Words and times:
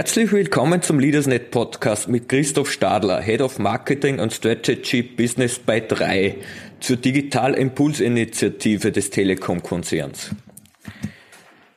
Herzlich 0.00 0.32
willkommen 0.32 0.80
zum 0.80 0.98
LeadersNet 0.98 1.50
Podcast 1.50 2.08
mit 2.08 2.26
Christoph 2.26 2.72
Stadler, 2.72 3.20
Head 3.20 3.42
of 3.42 3.58
Marketing 3.58 4.18
und 4.18 4.32
Strategy 4.32 5.02
Business 5.02 5.58
bei 5.58 5.80
3 5.80 6.36
zur 6.80 6.96
Digital 6.96 7.52
Impuls 7.52 8.00
Initiative 8.00 8.92
des 8.92 9.10
Telekom-Konzerns. 9.10 10.30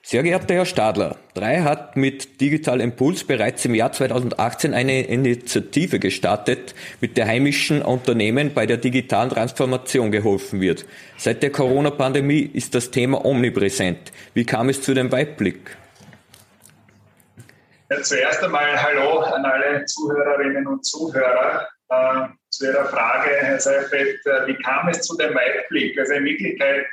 Sehr 0.01 0.23
geehrter 0.23 0.53
Herr 0.53 0.65
Stadler, 0.65 1.17
3 1.33 1.63
hat 1.63 1.97
mit 1.97 2.39
Digital 2.39 2.79
Impuls 2.79 3.25
bereits 3.25 3.65
im 3.65 3.75
Jahr 3.75 3.91
2018 3.91 4.73
eine 4.73 5.01
Initiative 5.01 5.99
gestartet, 5.99 6.75
mit 7.01 7.17
der 7.17 7.27
heimischen 7.27 7.81
Unternehmen 7.81 8.53
bei 8.53 8.65
der 8.65 8.77
digitalen 8.77 9.31
Transformation 9.31 10.13
geholfen 10.13 10.61
wird. 10.61 10.85
Seit 11.17 11.43
der 11.43 11.49
Corona-Pandemie 11.49 12.49
ist 12.53 12.73
das 12.73 12.89
Thema 12.89 13.25
omnipräsent. 13.25 14.13
Wie 14.33 14.45
kam 14.45 14.69
es 14.69 14.81
zu 14.81 14.93
dem 14.93 15.11
Weitblick? 15.11 15.75
Ja, 17.89 18.01
zuerst 18.01 18.41
einmal 18.41 18.81
Hallo 18.81 19.19
an 19.19 19.45
alle 19.45 19.83
Zuhörerinnen 19.85 20.65
und 20.67 20.85
Zuhörer. 20.85 21.67
Äh, 21.89 22.27
zu 22.49 22.65
Ihrer 22.65 22.85
Frage, 22.85 23.29
Herr 23.41 23.59
Seifert, 23.59 24.25
äh, 24.25 24.47
wie 24.47 24.55
kam 24.55 24.87
es 24.87 25.01
zu 25.01 25.17
dem 25.17 25.35
Weitblick? 25.35 25.99
Also 25.99 26.13
in 26.13 26.23
Wirklichkeit 26.23 26.85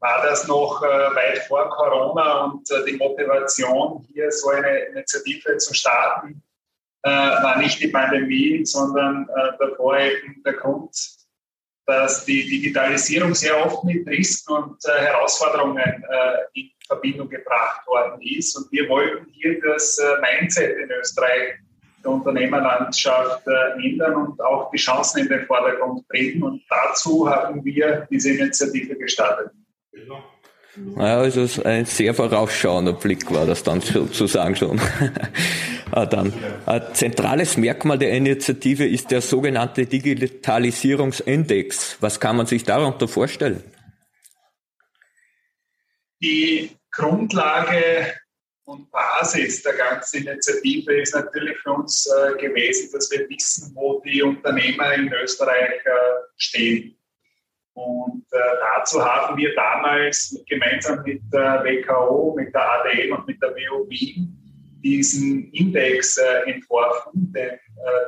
war 0.00 0.22
das 0.22 0.48
noch 0.48 0.82
äh, 0.82 0.86
weit 1.14 1.40
vor 1.46 1.68
Corona 1.68 2.44
und 2.44 2.70
äh, 2.70 2.84
die 2.86 2.96
Motivation, 2.96 4.06
hier 4.12 4.32
so 4.32 4.48
eine 4.48 4.78
Initiative 4.86 5.58
zu 5.58 5.74
starten, 5.74 6.42
äh, 7.02 7.10
war 7.10 7.58
nicht 7.58 7.78
die 7.82 7.88
Pandemie, 7.88 8.64
sondern 8.64 9.28
äh, 9.28 9.52
davor 9.58 9.98
eben 9.98 10.42
der 10.42 10.54
Grund, 10.54 10.96
dass 11.86 12.24
die 12.24 12.48
Digitalisierung 12.48 13.34
sehr 13.34 13.62
oft 13.66 13.84
mit 13.84 14.06
Risiken 14.06 14.54
und 14.54 14.82
Herausforderungen 14.84 16.04
in 16.54 16.70
Verbindung 16.90 17.28
gebracht 17.28 17.86
worden 17.86 18.20
ist. 18.22 18.56
Und 18.56 18.72
wir 18.72 18.88
wollten 18.88 19.26
hier 19.32 19.60
das 19.60 19.96
äh, 19.98 20.20
Mindset 20.20 20.76
in 20.76 20.90
Österreich 20.90 21.54
der 22.02 22.10
Unternehmerlandschaft 22.10 23.46
äh, 23.46 23.86
ändern 23.86 24.16
und 24.16 24.40
auch 24.40 24.70
die 24.70 24.78
Chancen 24.78 25.20
in 25.20 25.28
den 25.28 25.46
Vordergrund 25.46 26.08
bringen. 26.08 26.42
Und 26.42 26.62
dazu 26.68 27.30
haben 27.30 27.64
wir 27.64 28.08
diese 28.10 28.32
Initiative 28.32 28.96
gestartet. 28.96 29.52
Ja, 30.96 31.20
also 31.20 31.46
ein 31.64 31.84
sehr 31.84 32.14
vorausschauender 32.14 32.94
Blick 32.94 33.32
war 33.32 33.46
das 33.46 33.62
dann 33.62 33.80
sozusagen 33.80 34.56
schon. 34.56 34.80
Ah, 35.92 36.06
dann, 36.06 36.32
ein 36.66 36.82
zentrales 36.92 37.56
Merkmal 37.56 37.98
der 37.98 38.12
Initiative 38.12 38.86
ist 38.86 39.10
der 39.10 39.20
sogenannte 39.20 39.86
Digitalisierungsindex. 39.86 41.96
Was 41.98 42.20
kann 42.20 42.36
man 42.36 42.46
sich 42.46 42.62
darunter 42.62 43.08
vorstellen? 43.08 43.60
Die 46.22 46.70
Grundlage 46.92 48.14
und 48.64 48.90
Basis 48.90 49.62
der 49.62 49.74
ganzen 49.74 50.26
Initiative 50.26 51.00
ist 51.00 51.14
natürlich 51.14 51.58
für 51.58 51.72
uns 51.72 52.06
äh, 52.06 52.36
gewesen, 52.36 52.90
dass 52.92 53.10
wir 53.10 53.28
wissen, 53.28 53.72
wo 53.74 54.00
die 54.00 54.22
Unternehmer 54.22 54.94
in 54.94 55.12
Österreich 55.12 55.84
äh, 55.84 55.90
stehen. 56.36 56.96
Und 57.74 58.26
äh, 58.32 58.38
dazu 58.76 59.04
haben 59.04 59.36
wir 59.36 59.54
damals 59.54 60.36
gemeinsam 60.48 61.02
mit 61.02 61.22
der 61.32 61.64
WKO, 61.64 62.34
mit 62.36 62.54
der 62.54 62.70
ADM 62.70 63.14
und 63.14 63.26
mit 63.26 63.40
der 63.42 63.50
WU 63.50 63.88
Wien 63.88 64.36
diesen 64.82 65.50
Index 65.52 66.16
äh, 66.16 66.50
entworfen, 66.50 67.32
den 67.32 67.50
äh, 67.50 67.58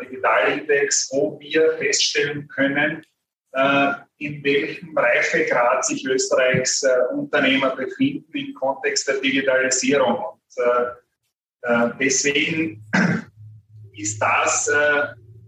Digitalindex, 0.05 1.11
wo 1.13 1.39
wir 1.41 1.77
feststellen 1.79 2.49
können, 2.49 3.05
äh, 3.53 3.93
in 4.25 4.45
welchem 4.45 4.97
Reifegrad 4.97 5.85
sich 5.85 6.05
Österreichs 6.05 6.83
äh, 6.83 7.15
Unternehmer 7.15 7.75
befinden 7.77 8.31
im 8.33 8.55
Kontext 8.55 9.09
der 9.09 9.21
Digitalisierung. 9.21 10.17
Und, 10.17 10.65
äh, 10.65 11.91
deswegen 12.01 12.85
ist 13.97 14.21
das 14.21 14.69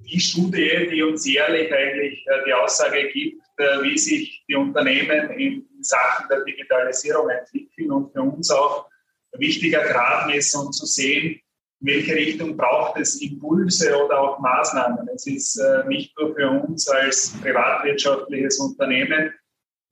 die 0.04 0.20
Studie, 0.20 0.88
die 0.92 1.02
uns 1.02 1.26
jährlich 1.26 1.74
eigentlich 1.74 2.24
die 2.46 2.52
Aussage 2.52 3.08
gibt, 3.08 3.42
wie 3.82 3.98
sich 3.98 4.44
die 4.46 4.54
Unternehmen 4.54 5.30
in 5.30 5.66
Sachen 5.80 6.28
der 6.28 6.44
Digitalisierung 6.44 7.30
entwickeln 7.30 7.90
und 7.90 8.12
für 8.12 8.22
uns 8.22 8.48
auch 8.52 8.86
ein 9.32 9.40
wichtiger 9.40 9.80
Gradmesser, 9.80 10.60
um 10.60 10.70
zu 10.70 10.86
sehen, 10.86 11.40
welche 11.84 12.14
Richtung 12.14 12.56
braucht 12.56 12.98
es 12.98 13.20
Impulse 13.20 13.94
oder 14.04 14.18
auch 14.18 14.38
Maßnahmen. 14.38 15.06
Es 15.14 15.26
ist 15.26 15.56
äh, 15.58 15.86
nicht 15.86 16.18
nur 16.18 16.34
für 16.34 16.48
uns 16.48 16.88
als 16.88 17.34
privatwirtschaftliches 17.42 18.58
Unternehmen 18.58 19.32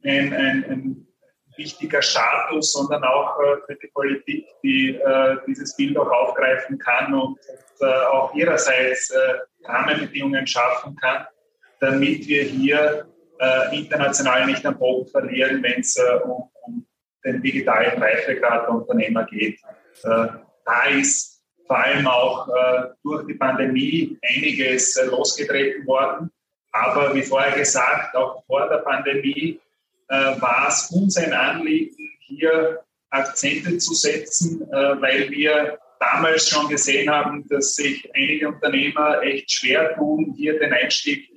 ein, 0.02 0.32
ein, 0.32 0.64
ein 0.64 1.06
wichtiger 1.58 2.00
Status, 2.00 2.72
sondern 2.72 3.04
auch 3.04 3.38
äh, 3.40 3.56
für 3.66 3.76
die 3.76 3.88
Politik, 3.88 4.46
die 4.62 4.96
äh, 4.96 5.36
dieses 5.46 5.76
Bild 5.76 5.98
auch 5.98 6.10
aufgreifen 6.10 6.78
kann 6.78 7.14
und, 7.14 7.38
auch 8.12 8.32
ihrerseits 8.36 9.12
Rahmenbedingungen 9.64 10.46
schaffen 10.46 10.94
kann, 11.00 11.26
damit 11.80 12.28
wir 12.28 12.44
hier 12.44 13.08
international 13.72 14.46
nicht 14.46 14.64
am 14.64 14.78
Boden 14.78 15.08
verlieren, 15.08 15.60
wenn 15.64 15.80
es 15.80 15.98
um, 16.22 16.48
um, 16.62 16.86
den 17.24 17.42
digitalen 17.42 18.00
Reifegrad 18.00 18.68
der 18.68 18.74
Unternehmer 18.74 19.24
geht. 19.24 19.58
da 20.04 20.84
ist 20.96 21.31
vor 21.66 21.78
allem 21.78 22.06
auch 22.06 22.48
äh, 22.48 22.88
durch 23.02 23.26
die 23.26 23.34
Pandemie 23.34 24.18
einiges 24.22 24.96
äh, 24.96 25.06
losgetreten 25.06 25.86
worden. 25.86 26.30
Aber 26.72 27.14
wie 27.14 27.22
vorher 27.22 27.56
gesagt, 27.56 28.14
auch 28.16 28.44
vor 28.46 28.68
der 28.68 28.78
Pandemie 28.78 29.60
äh, 30.08 30.14
war 30.40 30.68
es 30.68 30.90
uns 30.90 31.16
ein 31.16 31.32
Anliegen, 31.32 31.96
hier 32.20 32.80
Akzente 33.10 33.76
zu 33.78 33.94
setzen, 33.94 34.62
äh, 34.70 35.00
weil 35.00 35.30
wir 35.30 35.78
damals 36.00 36.48
schon 36.48 36.68
gesehen 36.68 37.10
haben, 37.10 37.46
dass 37.48 37.74
sich 37.74 38.10
einige 38.14 38.48
Unternehmer 38.48 39.22
echt 39.22 39.50
schwer 39.52 39.94
tun, 39.94 40.34
hier 40.36 40.58
den 40.58 40.72
Einstieg 40.72 41.30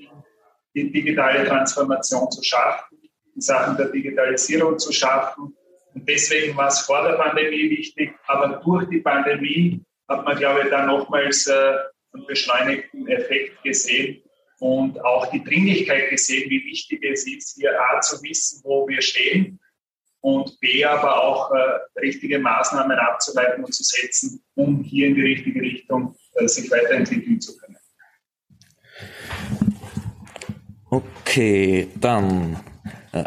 in 0.73 0.87
die 0.87 0.91
digitale 0.91 1.45
Transformation 1.45 2.29
zu 2.31 2.41
schaffen, 2.43 2.97
in 3.35 3.41
Sachen 3.41 3.77
der 3.77 3.87
Digitalisierung 3.89 4.79
zu 4.79 4.91
schaffen. 4.91 5.55
Und 5.93 6.09
deswegen 6.09 6.57
war 6.57 6.67
es 6.67 6.79
vor 6.79 7.03
der 7.03 7.17
Pandemie 7.17 7.69
wichtig, 7.69 8.13
aber 8.27 8.61
durch 8.63 8.89
die 8.89 8.99
Pandemie 8.99 9.81
hat 10.07 10.25
man, 10.25 10.37
glaube 10.37 10.61
ich, 10.63 10.69
da 10.69 10.85
nochmals 10.85 11.47
äh, 11.47 11.53
einen 12.13 12.25
beschleunigten 12.27 13.07
Effekt 13.07 13.61
gesehen 13.63 14.21
und 14.59 15.03
auch 15.03 15.29
die 15.31 15.43
Dringlichkeit 15.43 16.09
gesehen, 16.09 16.49
wie 16.49 16.63
wichtig 16.65 17.03
es 17.03 17.27
ist, 17.27 17.55
hier 17.59 17.79
A 17.79 17.99
zu 18.01 18.21
wissen, 18.23 18.61
wo 18.63 18.87
wir 18.87 19.01
stehen 19.01 19.59
und 20.21 20.59
B 20.59 20.83
aber 20.83 21.23
auch 21.23 21.51
äh, 21.51 21.99
richtige 21.99 22.39
Maßnahmen 22.39 22.97
abzuleiten 22.97 23.63
und 23.63 23.73
zu 23.73 23.83
setzen, 23.83 24.43
um 24.55 24.83
hier 24.83 25.07
in 25.07 25.15
die 25.15 25.21
richtige 25.21 25.61
Richtung 25.61 26.15
äh, 26.33 26.47
sich 26.47 26.71
weiterentwickeln 26.71 27.39
zu 27.39 27.55
können. 27.57 27.77
Okay, 30.89 31.89
dann 31.99 32.59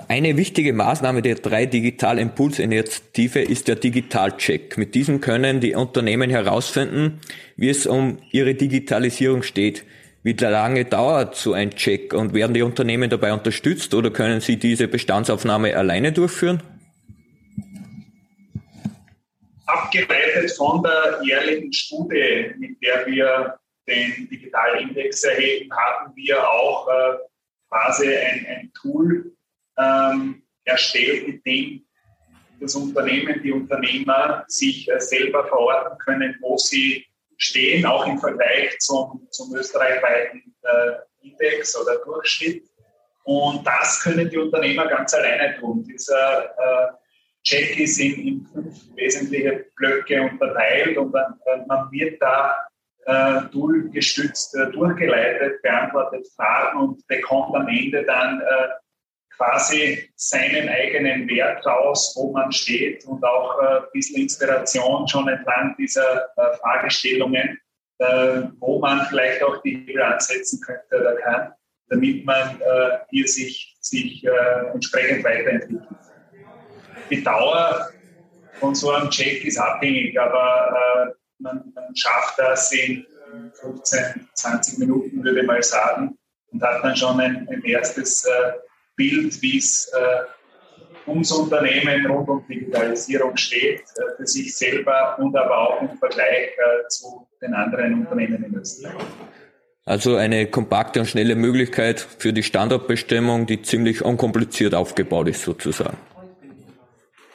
eine 0.08 0.36
wichtige 0.36 0.74
Maßnahme 0.74 1.22
der 1.22 1.36
drei 1.36 1.64
Digital 1.64 2.18
Impulsinitiative 2.18 3.40
ist 3.40 3.68
der 3.68 3.76
Digitalcheck. 3.76 4.76
Mit 4.76 4.94
diesem 4.94 5.22
können 5.22 5.60
die 5.60 5.74
Unternehmen 5.74 6.28
herausfinden, 6.28 7.20
wie 7.56 7.70
es 7.70 7.86
um 7.86 8.18
ihre 8.30 8.54
Digitalisierung 8.54 9.42
steht. 9.42 9.84
Wie 10.22 10.32
lange 10.32 10.84
dauert 10.84 11.36
so 11.36 11.54
ein 11.54 11.70
Check 11.70 12.12
und 12.12 12.34
werden 12.34 12.52
die 12.52 12.60
Unternehmen 12.60 13.08
dabei 13.08 13.32
unterstützt 13.32 13.94
oder 13.94 14.10
können 14.10 14.40
sie 14.40 14.58
diese 14.58 14.88
Bestandsaufnahme 14.88 15.74
alleine 15.74 16.12
durchführen? 16.12 16.62
Abgeleitet 19.64 20.50
von 20.52 20.82
der 20.82 21.20
jährlichen 21.24 21.72
Studie, 21.72 22.52
mit 22.58 22.82
der 22.82 23.06
wir 23.06 23.58
den 23.86 24.28
Digitalindex 24.30 25.24
erheben, 25.24 25.70
haben 25.72 26.12
wir 26.14 26.46
auch 26.46 26.88
äh, 26.88 27.16
quasi 27.70 28.08
ein, 28.08 28.46
ein 28.46 28.72
Tool 28.74 29.32
ähm, 29.78 30.42
erstellt, 30.64 31.28
mit 31.28 31.46
dem 31.46 31.84
das 32.60 32.74
Unternehmen, 32.74 33.40
die 33.42 33.52
Unternehmer 33.52 34.44
sich 34.48 34.90
äh, 34.90 35.00
selber 35.00 35.46
verorten 35.46 35.96
können, 35.98 36.36
wo 36.40 36.56
sie 36.56 37.06
stehen, 37.36 37.86
auch 37.86 38.06
im 38.06 38.18
Vergleich 38.18 38.78
zum, 38.80 39.28
zum 39.30 39.54
österreichweiten 39.54 40.54
äh, 40.62 41.26
Index 41.26 41.76
oder 41.80 41.96
Durchschnitt. 42.04 42.64
Und 43.24 43.66
das 43.66 44.02
können 44.02 44.28
die 44.28 44.38
Unternehmer 44.38 44.86
ganz 44.86 45.14
alleine 45.14 45.58
tun. 45.60 45.84
Dieser 45.84 46.46
äh, 46.46 46.88
Check 47.44 47.78
ist 47.78 48.00
in, 48.00 48.26
in, 48.26 48.46
fünf 48.52 48.76
wesentliche 48.96 49.66
Blöcke 49.76 50.22
unterteilt 50.22 50.96
und 50.98 51.12
dann, 51.12 51.38
man 51.66 51.90
wird 51.92 52.20
da 52.20 52.56
äh, 53.06 53.40
toolgestützt 53.52 54.56
äh, 54.56 54.70
durchgeleitet, 54.72 55.62
beantwortet 55.62 56.26
Fragen 56.34 56.80
und 56.80 57.06
bekommt 57.06 57.54
am 57.54 57.68
Ende 57.68 58.04
dann 58.04 58.40
äh, 58.40 58.68
quasi 59.38 60.10
seinen 60.16 60.68
eigenen 60.68 61.28
Wert 61.28 61.64
raus, 61.64 62.12
wo 62.16 62.32
man 62.32 62.50
steht 62.52 63.04
und 63.06 63.24
auch 63.24 63.62
äh, 63.62 63.76
ein 63.78 63.84
bisschen 63.92 64.22
Inspiration 64.22 65.06
schon 65.08 65.28
entlang 65.28 65.74
dieser 65.78 66.26
äh, 66.36 66.56
Fragestellungen, 66.60 67.58
äh, 67.98 68.42
wo 68.58 68.80
man 68.80 69.06
vielleicht 69.06 69.42
auch 69.42 69.62
die 69.62 69.76
Hebel 69.86 70.02
ansetzen 70.02 70.60
könnte 70.60 71.00
oder 71.00 71.14
kann, 71.16 71.52
damit 71.88 72.26
man 72.26 72.60
hier 73.08 73.26
sich, 73.26 73.78
sich 73.80 74.22
entsprechend 74.74 75.24
weiterentwickelt. 75.24 75.88
Die 77.08 77.24
Dauer 77.24 77.88
von 78.60 78.74
so 78.74 78.90
einem 78.90 79.08
Check 79.08 79.42
ist 79.46 79.56
abhängig, 79.56 80.20
aber 80.20 81.14
man, 81.38 81.72
man 81.74 81.96
schafft 81.96 82.38
das 82.38 82.70
in 82.72 83.06
15, 83.62 84.28
20 84.34 84.78
Minuten, 84.80 85.24
würde 85.24 85.40
ich 85.40 85.46
mal 85.46 85.62
sagen, 85.62 86.18
und 86.52 86.62
hat 86.62 86.84
dann 86.84 86.94
schon 86.94 87.18
ein, 87.20 87.48
ein 87.48 87.64
erstes 87.64 88.28
Bild, 88.98 89.40
wie 89.40 89.56
es 89.56 89.90
äh, 89.96 91.08
ums 91.08 91.32
Unternehmen 91.32 92.06
rund 92.06 92.28
um 92.28 92.46
Digitalisierung 92.46 93.36
steht, 93.36 93.80
äh, 93.80 94.16
für 94.16 94.26
sich 94.26 94.54
selber 94.54 95.16
und 95.18 95.34
aber 95.36 95.56
auch 95.56 95.80
im 95.80 95.96
Vergleich 95.98 96.48
äh, 96.48 96.88
zu 96.88 97.26
den 97.40 97.54
anderen 97.54 98.00
Unternehmen 98.00 98.44
in 98.44 98.54
Österreich. 98.56 98.94
Also 99.86 100.16
eine 100.16 100.46
kompakte 100.50 101.00
und 101.00 101.06
schnelle 101.06 101.34
Möglichkeit 101.34 102.00
für 102.00 102.32
die 102.34 102.42
Standortbestimmung, 102.42 103.46
die 103.46 103.62
ziemlich 103.62 104.04
unkompliziert 104.04 104.74
aufgebaut 104.74 105.28
ist 105.28 105.42
sozusagen. 105.42 105.96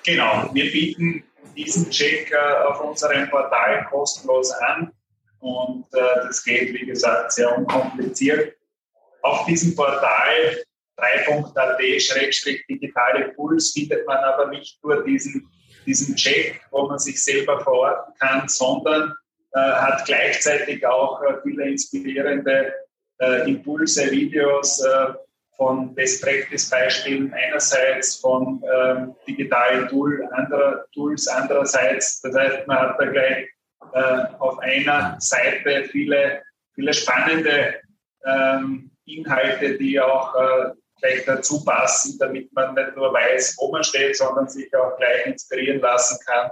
Genau, 0.06 0.50
wir 0.54 0.71
bieten 0.71 1.24
diesen 1.56 1.89
Check 1.89 2.31
äh, 2.31 2.65
auf 2.68 2.81
unserem 2.81 3.27
Portal 3.30 3.88
kostenlos 3.89 4.51
an 4.51 4.92
und 5.39 5.86
das 5.92 6.42
geht, 6.45 6.74
wie 6.74 6.86
gesagt, 6.86 7.33
sehr 7.33 7.57
unkompliziert. 7.57 8.56
Auf 9.24 9.45
diesem 9.45 9.75
Portal 9.75 10.63
3.at-digitale 10.98 13.30
Puls 13.36 13.72
findet 13.72 14.06
man 14.06 14.18
aber 14.18 14.50
nicht 14.50 14.84
nur 14.84 15.04
diesen, 15.04 15.50
diesen 15.86 16.16
Check, 16.16 16.62
wo 16.72 16.88
man 16.88 17.00
sich 17.00 17.24
selber 17.24 17.62
verorten 17.62 18.13
kann, 18.19 18.48
sondern 18.48 19.13
äh, 19.54 19.60
hat 19.60 20.06
gleichzeitig 20.06 20.86
auch 20.86 21.22
äh, 21.24 21.36
viele 21.44 21.69
inspirierende 21.69 22.74
äh, 23.19 23.50
Impulse, 23.50 24.12
Videos 24.12 24.84
äh, 24.84 25.13
von 25.57 25.94
Best 25.94 26.24
Practice 26.24 26.69
Beispielen 26.69 27.34
einerseits, 27.34 28.18
von 28.18 28.63
ähm, 28.74 29.16
digitalen 29.28 29.88
Tool, 29.88 30.28
anderer, 30.31 30.86
Tools 30.94 31.28
andererseits. 31.28 32.22
Das 32.22 32.36
heißt, 32.36 32.68
man 32.68 32.80
hat 32.80 33.00
da 33.00 33.06
gleich 33.06 33.48
äh, 33.94 34.25
auf 34.39 34.57
einer 34.60 35.18
Seite 35.19 35.86
viele, 35.92 36.42
viele 36.74 36.94
spannende 36.94 37.75
ähm, 38.25 38.89
Inhalte, 39.06 39.78
die 39.78 40.00
auch 40.00 40.34
äh, 40.36 40.72
gleich 41.00 41.25
dazu 41.25 41.63
passen, 41.63 42.18
damit 42.19 42.51
man 42.54 42.74
nicht 42.74 42.95
nur 42.95 43.13
weiß, 43.13 43.56
wo 43.60 43.72
man 43.72 43.84
steht, 43.84 44.16
sondern 44.16 44.48
sich 44.48 44.74
auch 44.75 44.98
gleich 44.98 45.25
inspirieren 45.25 45.80
lassen 45.80 46.18
kann. 46.25 46.51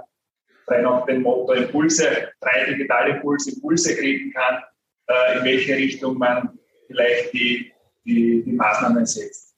Frei 0.66 0.82
nach 0.82 1.06
dem 1.06 1.22
Motto 1.22 1.52
Impulse, 1.52 2.30
drei 2.40 2.64
digitale 2.64 3.16
Impulse, 3.16 3.52
Impulse 3.52 3.96
kriegen 3.96 4.32
kann, 4.32 4.62
äh, 5.08 5.38
in 5.38 5.44
welche 5.44 5.76
Richtung 5.76 6.18
man 6.18 6.58
vielleicht 6.86 7.32
die, 7.32 7.72
die, 8.04 8.42
die 8.44 8.52
Maßnahmen 8.52 9.06
setzt. 9.06 9.54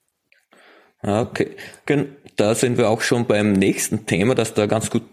Okay, 1.01 1.55
da 2.35 2.55
sind 2.55 2.77
wir 2.77 2.89
auch 2.89 3.01
schon 3.01 3.27
beim 3.27 3.53
nächsten 3.53 4.07
Thema, 4.07 4.33
das 4.33 4.55
da 4.55 4.65
ganz 4.65 4.89
gut 4.89 5.03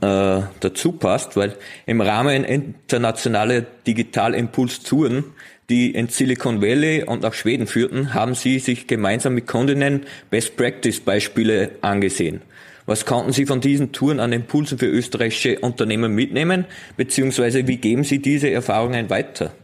äh, 0.00 0.42
dazu 0.60 0.92
passt, 0.92 1.36
weil 1.36 1.56
im 1.86 2.00
Rahmen 2.00 2.44
internationaler 2.44 3.60
Digitalimpuls-Touren 3.60 5.34
die 5.68 5.92
in 5.92 6.08
Silicon 6.08 6.60
Valley 6.60 7.04
und 7.04 7.22
nach 7.22 7.34
Schweden 7.34 7.66
führten, 7.66 8.14
haben 8.14 8.34
sie 8.34 8.58
sich 8.58 8.86
gemeinsam 8.86 9.34
mit 9.34 9.46
Kundinnen 9.46 10.06
Best 10.30 10.56
Practice 10.56 11.00
Beispiele 11.00 11.72
angesehen. 11.80 12.42
Was 12.86 13.06
konnten 13.06 13.32
Sie 13.32 13.46
von 13.46 13.62
diesen 13.62 13.92
Touren 13.92 14.20
an 14.20 14.32
Impulsen 14.32 14.78
für 14.78 14.86
österreichische 14.86 15.58
Unternehmen 15.60 16.14
mitnehmen, 16.14 16.66
beziehungsweise 16.98 17.66
wie 17.66 17.78
geben 17.78 18.04
Sie 18.04 18.18
diese 18.18 18.50
Erfahrungen 18.50 19.08
weiter? 19.08 19.54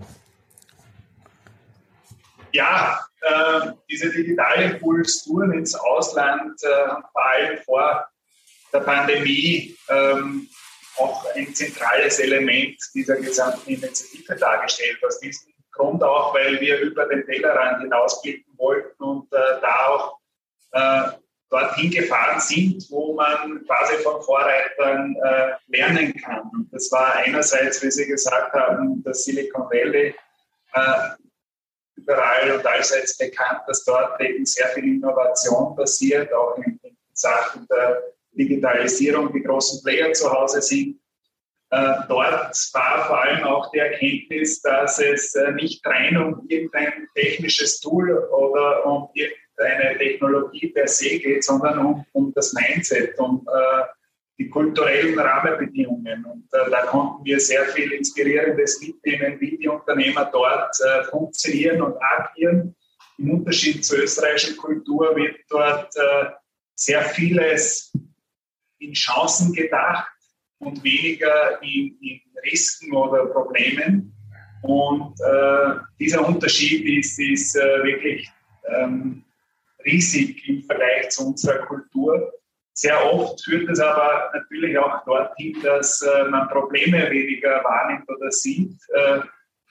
Ja, 2.52 2.99
äh, 3.20 3.73
diese 3.91 4.11
Digitalimpuls-Touren 4.11 5.52
ins 5.52 5.75
Ausland 5.75 6.62
äh, 6.62 6.88
haben 6.88 7.05
vor 7.12 7.26
allem 7.26 7.58
vor 7.64 8.08
der 8.73 8.81
Pandemie 8.81 9.76
ähm, 9.91 10.49
auch 10.97 11.25
ein 11.35 11.55
zentrales 11.55 12.19
Element 12.20 12.76
dieser 12.94 13.17
gesamten 13.17 13.70
Initiative 13.70 14.35
dargestellt. 14.37 14.99
Aus 15.06 15.20
diesem 15.20 15.50
Grund 15.81 16.03
auch, 16.03 16.35
weil 16.35 16.61
wir 16.61 16.79
über 16.81 17.06
den 17.06 17.25
Tellerrand 17.25 17.82
hinausblicken 17.82 18.53
wollten 18.59 19.03
und 19.03 19.32
äh, 19.32 19.61
da 19.62 19.87
auch 19.88 20.19
äh, 20.73 21.17
dorthin 21.49 21.91
gefahren 21.91 22.41
sind, 22.41 22.87
wo 22.91 23.15
man 23.15 23.65
quasi 23.67 23.94
von 24.03 24.21
Vorreitern 24.23 25.17
äh, 25.25 25.53
lernen 25.69 26.15
kann. 26.23 26.69
Das 26.71 26.93
war 26.93 27.15
einerseits, 27.15 27.82
wie 27.82 27.91
Sie 27.91 28.06
gesagt 28.06 28.53
haben, 28.53 29.03
das 29.05 29.25
Silicon 29.25 29.62
Valley, 29.71 30.15
äh, 30.75 30.81
überall 31.97 32.53
und 32.53 32.67
allseits 32.67 33.17
bekannt, 33.17 33.62
dass 33.67 33.85
dort 33.85 34.21
eben 34.21 34.44
sehr 34.44 34.69
viel 34.69 34.85
Innovation 34.85 35.75
passiert, 35.75 36.33
auch 36.33 36.56
in, 36.59 36.79
in 36.83 36.97
Sachen 37.12 37.67
der 37.69 38.03
Digitalisierung, 38.33 39.33
die 39.33 39.43
großen 39.43 39.83
Player 39.83 40.12
zu 40.12 40.31
Hause 40.31 40.61
sind. 40.62 41.00
Äh, 41.73 41.95
dort 42.09 42.57
war 42.75 43.07
vor 43.07 43.23
allem 43.23 43.45
auch 43.45 43.71
die 43.71 43.79
Erkenntnis, 43.79 44.61
dass 44.61 44.99
es 44.99 45.37
äh, 45.37 45.53
nicht 45.53 45.87
rein 45.87 46.17
um 46.17 46.45
irgendein 46.49 47.07
technisches 47.15 47.79
Tool 47.81 48.11
oder 48.11 48.85
um 48.85 49.09
irgendeine 49.15 49.97
Technologie 49.99 50.69
per 50.69 50.89
se 50.89 51.19
geht, 51.21 51.45
sondern 51.45 51.79
um, 51.79 52.05
um 52.13 52.33
das 52.35 52.53
Mindset, 52.55 53.17
um 53.21 53.47
äh, 53.47 53.83
die 54.37 54.51
kulturellen 54.51 55.17
Rahmenbedingungen. 55.17 56.25
Und 56.25 56.49
äh, 56.53 56.71
da 56.71 56.87
konnten 56.87 57.25
wir 57.25 57.39
sehr 57.39 57.65
viel 57.67 57.93
Inspirierendes 57.93 58.81
mitnehmen, 58.81 59.41
wie 59.41 59.57
die 59.57 59.69
Unternehmer 59.69 60.25
dort 60.25 60.75
äh, 60.81 61.05
funktionieren 61.05 61.83
und 61.83 61.97
agieren. 62.03 62.75
Im 63.19 63.31
Unterschied 63.31 63.85
zur 63.85 64.01
österreichischen 64.01 64.57
Kultur 64.57 65.15
wird 65.15 65.37
dort 65.49 65.95
äh, 65.95 66.31
sehr 66.75 67.03
vieles 67.03 67.93
in 68.81 68.93
Chancen 68.93 69.53
gedacht 69.53 70.11
und 70.61 70.83
weniger 70.85 71.61
in, 71.62 71.97
in 72.01 72.21
Risiken 72.45 72.95
oder 72.95 73.27
Problemen. 73.27 74.12
Und 74.62 75.15
äh, 75.21 75.81
dieser 75.99 76.27
Unterschied 76.27 76.87
ist, 76.99 77.19
ist 77.19 77.57
äh, 77.57 77.83
wirklich 77.83 78.31
ähm, 78.69 79.25
riesig 79.85 80.47
im 80.49 80.62
Vergleich 80.62 81.11
zu 81.11 81.29
unserer 81.29 81.67
Kultur. 81.67 82.33
Sehr 82.75 83.12
oft 83.12 83.43
führt 83.43 83.69
es 83.71 83.81
aber 83.81 84.31
natürlich 84.35 84.79
auch 84.79 85.05
dorthin, 85.05 85.57
dass 85.62 86.03
äh, 86.03 86.25
man 86.29 86.49
Probleme 86.49 87.11
weniger 87.11 87.62
wahrnimmt 87.65 88.09
oder 88.09 88.31
sieht. 88.31 88.77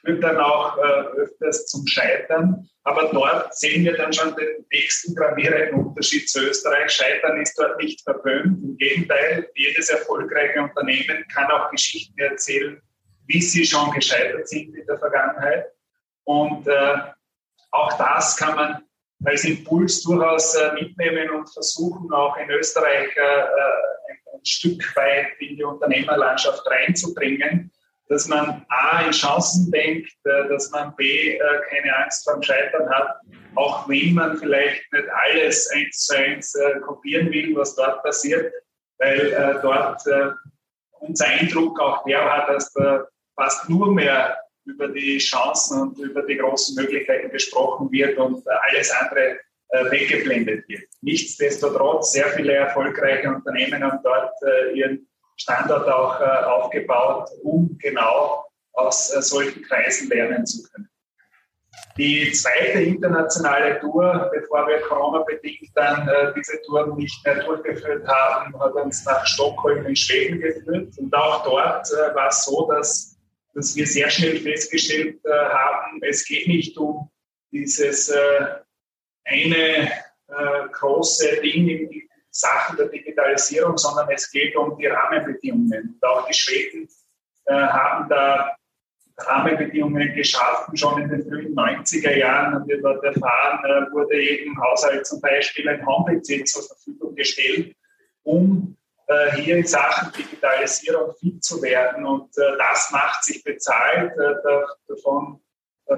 Äh, 0.04 0.08
führt 0.08 0.24
dann 0.24 0.38
auch 0.38 0.78
äh, 0.78 1.22
öfters 1.22 1.68
zum 1.68 1.86
Scheitern. 1.88 2.70
Aber 2.84 3.10
dort 3.12 3.56
sehen 3.58 3.84
wir 3.84 3.96
dann 3.96 4.14
schon 4.14 4.36
den 4.36 4.66
nächsten 4.72 5.16
gravierenden 5.16 5.86
Unterschied 5.86 6.30
zu 6.30 6.42
Österreich. 6.42 6.92
Scheitern 6.92 7.42
ist 7.42 7.58
dort 7.58 7.82
nicht 7.82 8.02
verpönt. 8.02 8.64
Im 8.64 8.78
Gegenteil, 8.78 9.50
jedes 9.56 9.90
erfolgreiche 9.90 10.62
Unternehmen 10.62 11.26
kann 11.34 11.52
auch 11.52 11.70
Geschichten 11.72 12.20
erzählen, 12.20 12.82
wie 13.28 13.42
sie 13.42 13.66
schon 13.66 13.92
gescheitert 13.92 14.48
sind 14.48 14.76
in 14.76 14.86
der 14.86 14.98
Vergangenheit. 14.98 15.66
Und 16.24 16.68
äh, 16.68 16.98
auch 17.72 17.98
das 17.98 18.38
kann 18.38 18.56
man 18.56 18.84
als 19.26 19.44
Impuls 19.44 20.02
durchaus 20.02 20.56
äh, 20.56 20.74
mitnehmen 20.74 21.30
und 21.32 21.52
versuchen, 21.52 22.12
auch 22.14 22.38
in 22.38 22.50
Österreich 22.50 23.16
äh, 23.16 23.22
ein, 23.22 24.18
ein 24.34 24.46
Stück 24.46 24.96
weit 24.96 25.28
in 25.40 25.58
die 25.58 25.64
Unternehmerlandschaft 25.64 26.66
reinzubringen 26.66 27.72
dass 28.10 28.28
man 28.28 28.66
A 28.70 29.02
in 29.06 29.12
Chancen 29.12 29.72
denkt, 29.72 30.12
äh, 30.24 30.50
dass 30.50 30.72
man 30.72 30.96
B 30.96 31.36
äh, 31.36 31.40
keine 31.70 31.96
Angst 31.96 32.24
vor 32.24 32.34
dem 32.34 32.44
Scheitern 32.44 32.90
hat, 32.90 33.18
auch 33.56 33.88
wenn 33.88 34.16
man 34.16 34.38
vielleicht 34.38 34.92
nicht 34.92 35.06
alles 35.10 35.70
eins 35.72 36.06
zu 36.06 36.18
eins 36.18 36.56
äh, 36.56 36.80
kopieren 36.80 37.32
will, 37.32 37.56
was 37.56 37.76
dort 37.76 38.04
passiert, 38.04 38.52
weil 38.98 39.60
dort 39.62 40.02
unser 41.00 41.26
Eindruck 41.26 41.80
auch 41.80 42.04
der 42.04 42.20
war, 42.20 42.48
dass 42.48 42.74
da 42.74 43.08
fast 43.38 43.70
nur 43.70 43.94
mehr 43.94 44.38
über 44.66 44.90
die 44.90 45.20
Chancen 45.20 45.82
und 45.82 46.00
über 46.00 46.24
die 46.24 46.36
großen 46.36 46.76
Möglichkeiten 46.76 47.32
gesprochen 47.32 47.90
wird 47.94 48.18
und 48.18 48.46
alles 48.46 48.92
andere 48.92 49.40
weggeblendet 49.90 50.68
wird. 50.68 50.84
Nichtsdestotrotz, 51.00 52.12
sehr 52.12 52.28
viele 52.32 52.56
erfolgreiche 52.56 53.30
Unternehmen 53.30 53.82
haben 53.82 54.00
dort 54.04 54.34
ihren 54.74 55.08
Standort 55.40 55.88
auch 55.88 56.20
äh, 56.20 56.44
aufgebaut, 56.46 57.30
um 57.44 57.78
genau 57.82 58.46
aus 58.74 59.14
äh, 59.16 59.22
solchen 59.22 59.64
Kreisen 59.64 60.10
lernen 60.10 60.46
zu 60.46 60.64
können. 60.64 60.90
Die 61.98 62.32
zweite 62.32 62.82
internationale 62.82 63.80
Tour, 63.80 64.30
bevor 64.34 64.68
wir 64.68 64.82
Corona-bedingt 64.82 65.70
dann 65.76 66.08
äh, 66.08 66.34
diese 66.36 66.62
Tour 66.64 66.96
nicht 66.96 67.26
mehr 67.26 67.44
durchgeführt 67.44 68.08
haben, 68.08 68.60
hat 68.60 68.74
uns 68.74 69.06
nach 69.06 69.26
Stockholm 69.26 69.86
in 69.86 69.96
Schweden 69.96 70.40
geführt. 70.40 70.98
Und 70.98 71.14
auch 71.14 71.44
dort 71.44 71.88
äh, 71.92 72.16
war 72.16 72.30
es 72.30 72.44
so, 72.44 72.70
dass, 72.72 73.18
dass 73.54 73.76
wir 73.76 73.86
sehr 73.86 74.10
schnell 74.10 74.38
festgestellt 74.40 75.20
äh, 75.26 75.30
haben, 75.30 76.02
es 76.04 76.26
geht 76.26 76.48
nicht 76.48 76.78
um 76.78 77.10
dieses 77.52 78.10
äh, 78.10 78.48
eine 79.26 79.92
große 80.72 81.42
Ding 81.42 81.68
im, 81.68 82.09
Sachen 82.40 82.78
der 82.78 82.88
Digitalisierung, 82.88 83.78
sondern 83.78 84.10
es 84.12 84.32
geht 84.32 84.56
um 84.56 84.78
die 84.78 84.88
Rahmenbedingungen. 84.88 86.00
Und 86.02 86.10
auch 86.10 86.26
die 86.28 86.34
Schweden 86.34 86.88
äh, 87.46 87.54
haben 87.54 88.10
da 88.10 88.56
Rahmenbedingungen 89.18 90.14
geschaffen, 90.16 90.78
schon 90.78 91.02
in 91.02 91.10
den 91.10 91.24
frühen 91.24 91.54
90er 91.54 92.16
Jahren. 92.16 92.56
Und 92.56 92.68
wir 92.68 92.82
dort 92.82 93.04
erfahren, 93.04 93.60
äh, 93.66 93.92
wurde 93.92 94.22
jedem 94.22 94.60
Haushalt 94.62 95.06
zum 95.06 95.20
Beispiel 95.20 95.68
ein 95.68 95.86
Home-PC 95.86 96.48
zur 96.48 96.64
Verfügung 96.64 97.16
gestellt, 97.16 97.76
um 98.24 98.78
äh, 99.08 99.32
hier 99.38 99.58
in 99.58 99.66
Sachen 99.66 100.12
Digitalisierung 100.14 101.14
fit 101.20 101.44
zu 101.44 101.62
werden. 101.62 102.06
Und 102.06 102.30
äh, 102.38 102.58
das 102.58 102.92
macht 102.92 103.24
sich 103.24 103.44
bezahlt. 103.44 104.14
Äh, 104.18 104.36
davon 104.88 105.42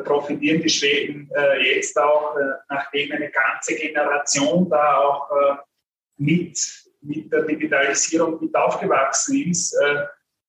profitieren 0.05 0.61
die 0.61 0.69
Schweden 0.69 1.29
jetzt 1.61 1.99
auch, 1.99 2.33
nachdem 2.69 3.11
eine 3.11 3.29
ganze 3.29 3.75
Generation 3.75 4.69
da 4.69 4.99
auch 4.99 5.29
mit, 6.21 6.59
mit 7.01 7.31
der 7.31 7.43
Digitalisierung 7.43 8.39
mit 8.39 8.55
aufgewachsen 8.55 9.49
ist 9.49 9.75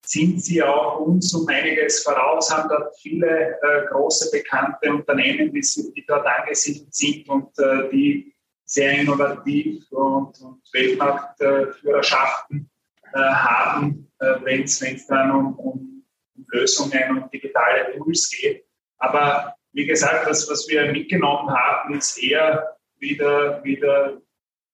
sind 0.05 0.43
sie 0.43 0.61
auch 0.61 0.99
uns 0.99 1.33
um 1.33 1.47
einiges 1.47 2.03
voraus, 2.03 2.51
haben 2.51 2.69
dort 2.69 2.95
viele 2.99 3.57
äh, 3.61 3.85
große 3.89 4.31
bekannte 4.31 4.91
Unternehmen, 4.91 5.51
die, 5.53 5.61
die, 5.61 6.05
dort 6.05 6.25
angesiedelt 6.25 6.93
sind 6.93 7.29
und 7.29 7.57
äh, 7.57 7.89
die 7.89 8.35
sehr 8.65 8.99
innovativ 8.99 9.89
und, 9.91 10.39
und 10.41 10.61
Weltmarktführerschaften 10.73 12.69
äh, 13.13 13.17
haben, 13.17 14.11
äh, 14.19 14.35
wenn 14.43 14.63
es 14.63 15.07
dann 15.07 15.31
um, 15.31 15.55
um, 15.59 15.89
Lösungen 16.51 17.23
und 17.23 17.33
digitale 17.33 17.95
Tools 17.97 18.29
geht. 18.29 18.65
Aber 18.97 19.55
wie 19.71 19.85
gesagt, 19.85 20.27
das, 20.27 20.49
was 20.49 20.67
wir 20.67 20.91
mitgenommen 20.91 21.49
haben, 21.49 21.95
ist 21.97 22.21
eher 22.21 22.77
wieder, 22.99 23.63
wieder 23.63 24.21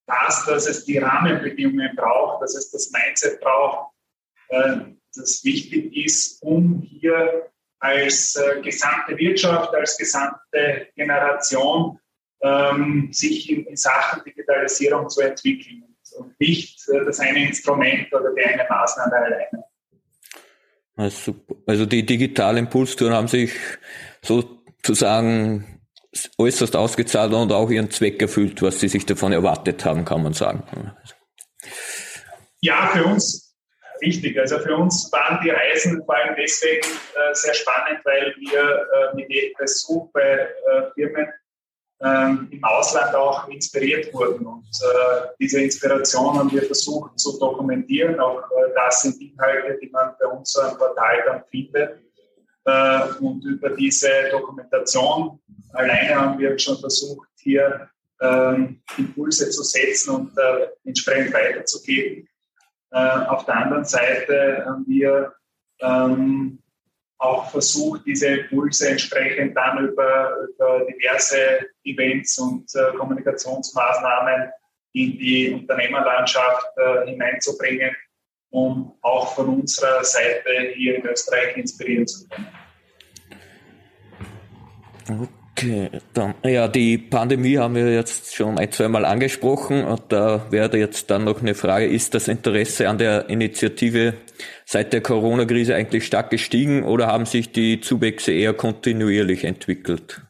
das, 0.10 0.46
dass 0.46 0.68
es 0.68 0.86
die 0.86 0.98
Rahmenbedingungen 0.98 1.96
braucht, 1.96 2.42
dass 2.42 2.56
es 2.56 2.72
das 2.72 2.92
Mindset 2.92 3.40
braucht, 3.40 3.94
äh, 4.50 4.78
das 5.16 5.44
wichtig 5.44 5.96
ist, 5.96 6.42
um 6.42 6.82
hier 6.82 7.50
als 7.80 8.36
äh, 8.36 8.62
gesamte 8.62 9.18
Wirtschaft, 9.18 9.74
als 9.74 9.98
gesamte 9.98 10.88
Generation 10.96 12.00
ähm, 12.42 13.10
sich 13.12 13.50
in, 13.50 13.76
Sachen 13.76 14.24
Digitalisierung 14.24 15.10
zu 15.10 15.22
entwickeln 15.22 15.84
und 16.18 16.40
nicht 16.40 16.88
äh, 16.90 17.06
das 17.06 17.20
eine 17.20 17.48
Instrument 17.48 18.12
oder 18.14 18.34
die 18.34 18.44
eine 18.44 18.66
Maßnahme 18.70 19.16
alleine. 19.16 19.64
Also, 20.96 21.36
also 21.66 21.86
die 21.86 22.06
digitalen 22.06 22.66
Impulstouren 22.66 23.14
haben 23.14 23.28
sich 23.28 23.54
sozusagen 24.22 25.79
äußerst 26.38 26.76
ausgezahlt 26.76 27.34
und 27.34 27.52
auch 27.52 27.70
ihren 27.70 27.92
Zweck 27.92 28.22
erfüllt, 28.22 28.62
was 28.62 28.80
sie 28.80 28.88
sich 28.88 29.06
davon 29.06 29.32
erwartet 29.32 29.86
haben, 29.86 30.06
kann 30.06 30.24
man 30.24 30.34
sagen. 30.34 30.64
Ja, 32.62 32.90
für 32.94 33.06
uns 33.06 33.56
wichtig. 34.02 34.40
Also 34.40 34.60
für 34.60 34.76
uns 34.76 35.12
waren 35.12 35.40
die 35.44 35.50
Reisen 35.50 36.04
vor 36.06 36.16
allem 36.16 36.36
deswegen 36.38 36.88
äh, 36.88 37.34
sehr 37.34 37.54
spannend, 37.54 38.00
weil 38.04 38.34
wir 38.40 38.60
äh, 38.60 39.16
mit 39.16 39.30
jedem 39.30 39.54
Besuch 39.58 40.12
bei 40.14 40.22
äh, 40.22 40.92
Firmen 40.96 41.28
ähm, 42.02 42.48
im 42.52 42.64
Ausland 42.64 43.14
auch 43.14 43.48
inspiriert 43.50 44.14
wurden. 44.14 44.46
Und 44.46 44.68
äh, 44.68 45.28
diese 45.40 45.62
Inspiration 45.62 46.38
haben 46.38 46.52
wir 46.52 46.64
versucht 46.64 47.20
zu 47.20 47.38
dokumentieren. 47.40 48.20
Auch 48.20 48.40
äh, 48.40 48.74
das 48.76 49.02
sind 49.02 49.22
Inhalte, 49.22 49.78
die 49.82 49.90
man 49.90 50.14
bei 50.20 50.28
unserem 50.28 50.78
Portal 50.78 51.24
dann 51.26 51.44
findet. 51.52 52.00
Äh, 52.66 53.14
und 53.20 53.44
über 53.46 53.70
diese 53.72 54.10
Dokumentation 54.32 55.40
alleine 55.74 56.16
haben 56.16 56.40
wir 56.40 56.58
schon 56.60 56.78
versucht, 56.80 57.28
hier 57.40 57.90
ähm, 58.22 58.82
Impulse 58.98 59.50
zu 59.50 59.64
setzen 59.64 60.16
und 60.16 60.32
entsprechend 60.84 61.34
weiterzugeben. 61.34 62.28
Äh, 62.92 62.98
auf 62.98 63.46
der 63.46 63.56
anderen 63.56 63.86
Seite 63.86 64.64
haben 64.66 64.86
wir 64.88 65.34
ähm, 65.82 66.60
auch 67.20 67.52
versucht, 67.52 68.06
diese 68.06 68.28
Impulse 68.28 68.90
entsprechend 68.90 69.56
dann 69.56 69.90
über, 69.90 70.48
über 70.50 70.86
diverse 70.86 71.60
Events 71.84 72.40
und 72.40 72.74
äh, 72.76 72.96
Kommunikationsmaßnahmen 72.98 74.52
in 74.94 75.18
die 75.18 75.52
Unternehmerlandschaft 75.52 76.66
äh, 76.78 77.06
hineinzubringen, 77.12 77.96
um 78.52 78.94
auch 79.02 79.36
von 79.36 79.62
unserer 79.62 80.04
Seite 80.04 80.50
hier 80.76 80.98
in 80.98 81.06
Österreich 81.06 81.58
inspirieren 81.58 82.08
zu 82.08 82.28
können. 82.28 82.48
Okay, 85.60 85.90
dann, 86.14 86.36
ja, 86.46 86.70
die 86.70 86.98
Pandemie 86.98 87.58
haben 87.58 87.76
wir 87.76 87.92
jetzt 87.92 88.34
schon 88.34 88.58
ein, 88.58 88.72
zweimal 88.72 89.04
angesprochen 89.04 89.84
und 89.84 90.04
da 90.08 90.50
wäre 90.52 90.78
jetzt 90.78 91.12
dann 91.12 91.26
noch 91.26 91.42
eine 91.42 91.54
Frage, 91.54 91.86
ist 91.86 92.14
das 92.14 92.30
Interesse 92.30 92.88
an 92.88 92.98
der 92.98 93.30
Initiative 93.30 94.14
seit 94.66 94.94
der 94.94 95.02
Corona-Krise 95.02 95.76
eigentlich 95.76 96.06
stark 96.06 96.30
gestiegen 96.30 96.84
oder 96.84 97.08
haben 97.08 97.26
sich 97.26 97.52
die 97.52 97.82
Zuwächse 97.82 98.32
eher 98.32 98.54
kontinuierlich 98.54 99.44
entwickelt? 99.44 100.22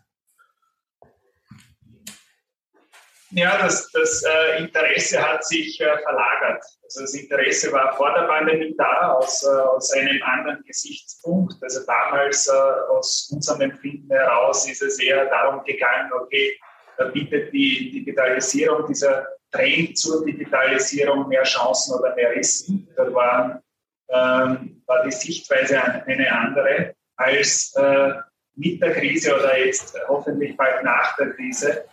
Ja, 3.32 3.58
das, 3.60 3.92
das 3.92 4.24
äh, 4.24 4.64
Interesse 4.64 5.22
hat 5.22 5.46
sich 5.46 5.80
äh, 5.80 5.98
verlagert. 6.00 6.64
Also 6.84 7.02
das 7.02 7.14
Interesse 7.14 7.72
war 7.72 7.96
vor 7.96 8.12
der 8.14 8.24
Pandemie 8.24 8.76
da, 8.78 9.14
aus, 9.14 9.44
äh, 9.44 9.50
aus 9.50 9.92
einem 9.94 10.22
anderen 10.24 10.64
Gesichtspunkt. 10.66 11.56
Also 11.62 11.86
damals 11.86 12.48
äh, 12.48 12.52
aus 12.90 13.30
unserem 13.32 13.62
Empfinden 13.62 14.12
heraus 14.12 14.68
ist 14.68 14.82
es 14.82 15.00
eher 15.00 15.26
darum 15.26 15.64
gegangen, 15.64 16.10
okay, 16.20 16.58
da 16.98 17.06
bietet 17.06 17.54
die 17.54 17.92
Digitalisierung, 17.92 18.88
dieser 18.88 19.28
Trend 19.52 19.98
zur 19.98 20.26
Digitalisierung 20.26 21.28
mehr 21.28 21.44
Chancen 21.44 22.00
oder 22.00 22.16
mehr 22.16 22.36
Risiken. 22.36 22.88
Da 22.96 23.14
waren, 23.14 23.62
ähm, 24.10 24.82
war 24.88 25.04
die 25.06 25.12
Sichtweise 25.12 25.82
eine 25.82 26.32
andere 26.32 26.96
als 27.16 27.74
äh, 27.76 28.14
mit 28.56 28.82
der 28.82 28.94
Krise 28.94 29.36
oder 29.36 29.58
jetzt 29.58 29.96
hoffentlich 30.08 30.58
bald 30.58 30.84
nach 30.84 31.16
der 31.16 31.32
Krise 31.32 31.86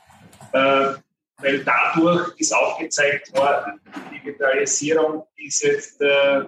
äh, 0.52 0.94
weil 1.38 1.64
dadurch 1.64 2.32
ist 2.38 2.54
aufgezeigt 2.54 3.36
worden, 3.36 3.80
Digitalisierung 4.12 5.24
ist 5.36 5.62
jetzt 5.62 6.00
äh, 6.00 6.44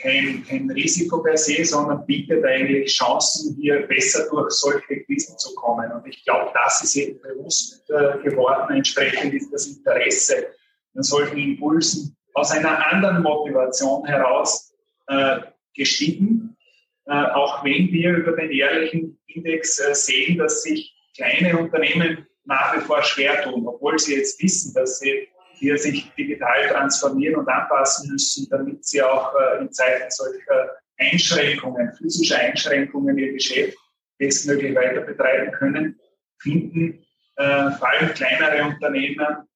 kein, 0.00 0.44
kein 0.46 0.70
Risiko 0.70 1.22
per 1.22 1.36
se, 1.36 1.64
sondern 1.64 2.04
bietet 2.06 2.44
eigentlich 2.44 2.94
Chancen, 2.94 3.56
hier 3.60 3.86
besser 3.86 4.28
durch 4.30 4.50
solche 4.52 5.04
Krisen 5.04 5.38
zu 5.38 5.54
kommen. 5.54 5.90
Und 5.92 6.06
ich 6.06 6.24
glaube, 6.24 6.50
das 6.54 6.82
ist 6.82 6.96
eben 6.96 7.20
bewusst 7.20 7.88
äh, 7.90 8.18
geworden. 8.22 8.74
Entsprechend 8.74 9.34
ist 9.34 9.52
das 9.52 9.66
Interesse 9.66 10.48
an 10.94 11.02
solchen 11.02 11.38
Impulsen 11.38 12.16
aus 12.34 12.50
einer 12.50 12.92
anderen 12.92 13.22
Motivation 13.22 14.04
heraus 14.06 14.74
äh, 15.06 15.38
gestiegen. 15.74 16.56
Äh, 17.06 17.12
auch 17.12 17.64
wenn 17.64 17.90
wir 17.92 18.16
über 18.16 18.32
den 18.32 18.50
jährlichen 18.50 19.18
Index 19.26 19.78
äh, 19.78 19.94
sehen, 19.94 20.38
dass 20.38 20.62
sich 20.62 20.94
kleine 21.16 21.58
Unternehmen 21.58 22.26
nach 22.46 22.76
wie 22.76 22.80
vor 22.80 23.02
schwer 23.02 23.42
tun, 23.42 23.66
obwohl 23.66 23.98
sie 23.98 24.16
jetzt 24.16 24.42
wissen, 24.42 24.72
dass 24.74 24.98
sie 24.98 25.28
hier 25.54 25.78
sich 25.78 26.10
digital 26.14 26.68
transformieren 26.68 27.36
und 27.36 27.48
anpassen 27.48 28.10
müssen, 28.12 28.46
damit 28.50 28.84
sie 28.84 29.02
auch 29.02 29.34
äh, 29.34 29.60
in 29.60 29.72
Zeiten 29.72 30.10
solcher 30.10 30.76
Einschränkungen, 30.98 31.92
physischer 31.94 32.38
Einschränkungen 32.38 33.16
ihr 33.18 33.32
Geschäft 33.32 33.76
bestmöglich 34.18 34.74
weiter 34.74 35.00
betreiben 35.02 35.52
können, 35.52 36.00
finden 36.40 37.04
äh, 37.36 37.70
vor 37.72 37.88
allem 37.88 38.14
kleinere 38.14 38.64
Unternehmen 38.64 39.46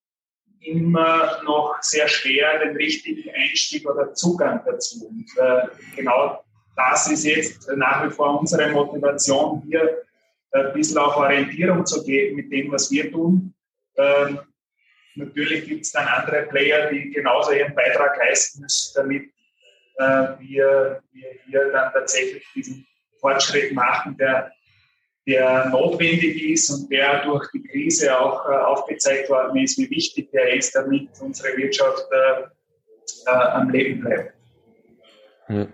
immer 0.60 1.42
noch 1.44 1.78
sehr 1.80 2.06
schwer 2.08 2.58
den 2.58 2.76
richtigen 2.76 3.30
Einstieg 3.34 3.88
oder 3.88 4.12
Zugang 4.12 4.60
dazu. 4.66 5.06
Und 5.06 5.26
äh, 5.38 5.68
genau 5.96 6.44
das 6.76 7.10
ist 7.10 7.24
jetzt 7.24 7.68
nach 7.76 8.06
wie 8.06 8.10
vor 8.10 8.40
unsere 8.40 8.70
Motivation 8.70 9.62
hier 9.66 10.02
ein 10.52 10.72
bisschen 10.72 10.98
auch 10.98 11.16
Orientierung 11.16 11.86
zu 11.86 12.04
geben 12.04 12.36
mit 12.36 12.52
dem, 12.52 12.72
was 12.72 12.90
wir 12.90 13.10
tun. 13.10 13.54
Ähm, 13.96 14.40
natürlich 15.14 15.66
gibt 15.66 15.82
es 15.82 15.92
dann 15.92 16.06
andere 16.06 16.42
Player, 16.44 16.90
die 16.90 17.10
genauso 17.10 17.52
ihren 17.52 17.74
Beitrag 17.74 18.16
leisten 18.16 18.62
müssen, 18.62 18.92
damit 18.94 19.30
äh, 19.96 20.38
wir, 20.40 21.02
wir 21.12 21.28
hier 21.46 21.70
dann 21.72 21.92
tatsächlich 21.92 22.44
diesen 22.54 22.86
Fortschritt 23.20 23.72
machen, 23.72 24.16
der, 24.16 24.52
der 25.26 25.66
notwendig 25.66 26.42
ist 26.42 26.70
und 26.70 26.90
der 26.90 27.24
durch 27.24 27.50
die 27.52 27.62
Krise 27.62 28.18
auch 28.18 28.48
äh, 28.48 28.54
aufgezeigt 28.54 29.28
worden 29.28 29.58
ist, 29.58 29.78
wie 29.78 29.90
wichtig 29.90 30.30
der 30.32 30.54
ist, 30.54 30.74
damit 30.74 31.08
unsere 31.20 31.56
Wirtschaft 31.56 32.06
äh, 32.10 32.42
äh 33.26 33.30
am 33.30 33.70
Leben 33.70 34.00
bleibt. 34.00 34.34
Ja, 35.48 35.66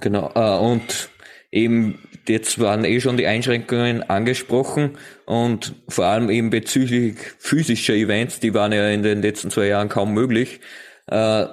genau. 0.00 0.32
Äh, 0.34 0.58
und 0.58 1.10
eben 1.50 2.00
jetzt 2.28 2.58
waren 2.60 2.84
eh 2.84 3.00
schon 3.00 3.16
die 3.16 3.26
Einschränkungen 3.26 4.02
angesprochen 4.02 4.98
und 5.26 5.74
vor 5.88 6.06
allem 6.06 6.30
eben 6.30 6.50
bezüglich 6.50 7.16
physischer 7.38 7.94
Events, 7.94 8.40
die 8.40 8.54
waren 8.54 8.72
ja 8.72 8.88
in 8.88 9.02
den 9.02 9.22
letzten 9.22 9.50
zwei 9.50 9.66
Jahren 9.66 9.88
kaum 9.88 10.12
möglich. 10.12 10.60
Äh, 11.06 11.46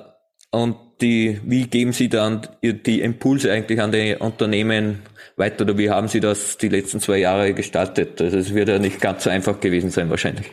und 0.51 0.75
die, 1.01 1.41
wie 1.43 1.67
geben 1.67 1.93
Sie 1.93 2.09
dann 2.09 2.47
die 2.61 3.01
Impulse 3.01 3.51
eigentlich 3.51 3.81
an 3.81 3.91
die 3.91 4.15
Unternehmen 4.15 5.01
weiter 5.35 5.63
oder 5.63 5.77
wie 5.77 5.89
haben 5.89 6.07
Sie 6.07 6.19
das 6.19 6.57
die 6.57 6.69
letzten 6.69 6.99
zwei 6.99 7.17
Jahre 7.17 7.53
gestaltet? 7.53 8.21
Also 8.21 8.37
es 8.37 8.53
wird 8.53 8.69
ja 8.69 8.79
nicht 8.79 9.01
ganz 9.01 9.23
so 9.23 9.29
einfach 9.29 9.59
gewesen 9.59 9.89
sein 9.89 10.09
wahrscheinlich. 10.09 10.51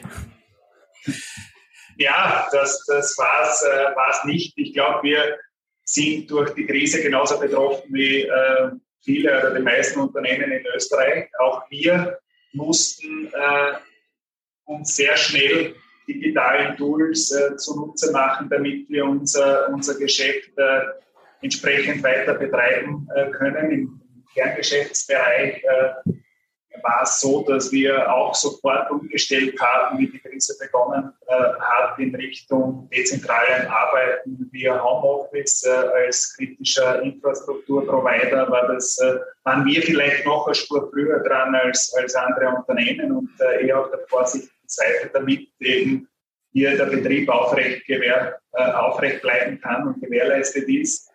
Ja, 1.99 2.49
das, 2.53 2.85
das 2.87 3.17
war 3.19 3.43
es 3.43 4.25
äh, 4.25 4.27
nicht. 4.27 4.57
Ich 4.57 4.73
glaube, 4.73 5.03
wir 5.03 5.39
sind 5.85 6.31
durch 6.31 6.55
die 6.55 6.67
Krise 6.67 7.03
genauso 7.03 7.39
betroffen 7.41 7.93
wie 7.93 8.23
äh, 8.23 8.71
viele 9.03 9.39
oder 9.39 9.55
die 9.55 9.63
meisten 9.63 10.01
Unternehmen 10.01 10.51
in 10.51 10.67
Österreich. 10.75 11.29
Auch 11.39 11.71
wir 11.71 12.19
mussten 12.53 13.27
äh, 13.27 13.73
uns 14.65 14.97
sehr 14.97 15.17
schnell 15.17 15.75
digitalen 16.07 16.77
Tools 16.77 17.31
äh, 17.33 17.57
zunutze 17.57 18.13
machen, 18.13 18.49
damit 18.49 18.89
wir 18.89 19.05
unser, 19.05 19.69
unser 19.69 19.99
Geschäft 19.99 20.51
äh, 20.57 20.81
entsprechend 21.43 22.03
weiter 22.03 22.35
betreiben 22.35 23.07
äh, 23.15 23.31
können. 23.31 23.71
Im 23.71 24.01
Kerngeschäftsbereich 24.35 25.63
äh, 25.63 26.13
war 26.83 27.03
es 27.03 27.21
so, 27.21 27.43
dass 27.43 27.73
wir 27.73 28.13
auch 28.13 28.35
sofort 28.35 28.91
umgestellt 28.91 29.61
haben, 29.61 29.99
wie 29.99 30.09
die 30.09 30.19
Krise 30.19 30.57
begonnen 30.59 31.13
äh, 31.27 31.33
hat, 31.33 31.99
in 31.99 32.15
Richtung 32.15 32.89
dezentralen 32.93 33.67
Arbeiten 33.67 34.49
via 34.53 34.83
Homeoffice 34.83 35.65
äh, 35.65 35.71
als 35.71 36.37
kritischer 36.37 37.03
Infrastrukturprovider 37.03 38.51
war 38.51 38.69
das, 38.69 38.99
äh, 38.99 39.19
waren 39.45 39.65
wir 39.65 39.83
vielleicht 39.83 40.25
noch 40.27 40.47
eine 40.47 40.55
Spur 40.55 40.89
früher 40.91 41.21
dran 41.21 41.55
als, 41.55 41.95
als 41.99 42.15
andere 42.15 42.49
Unternehmen 42.57 43.13
und 43.13 43.31
äh, 43.41 43.67
eher 43.67 43.81
auf 43.81 43.91
der 43.91 44.01
vorsichtigen 44.09 44.53
Seite, 44.67 45.11
damit 45.13 45.49
eben 45.61 46.09
hier 46.53 46.77
der 46.77 46.87
Betrieb 46.87 47.29
aufrecht, 47.29 47.87
gewähr, 47.87 48.39
äh, 48.53 48.63
aufrecht 48.73 49.23
bleiben 49.23 49.61
kann 49.61 49.87
und 49.87 50.01
gewährleistet 50.01 50.69
ist. 50.69 51.11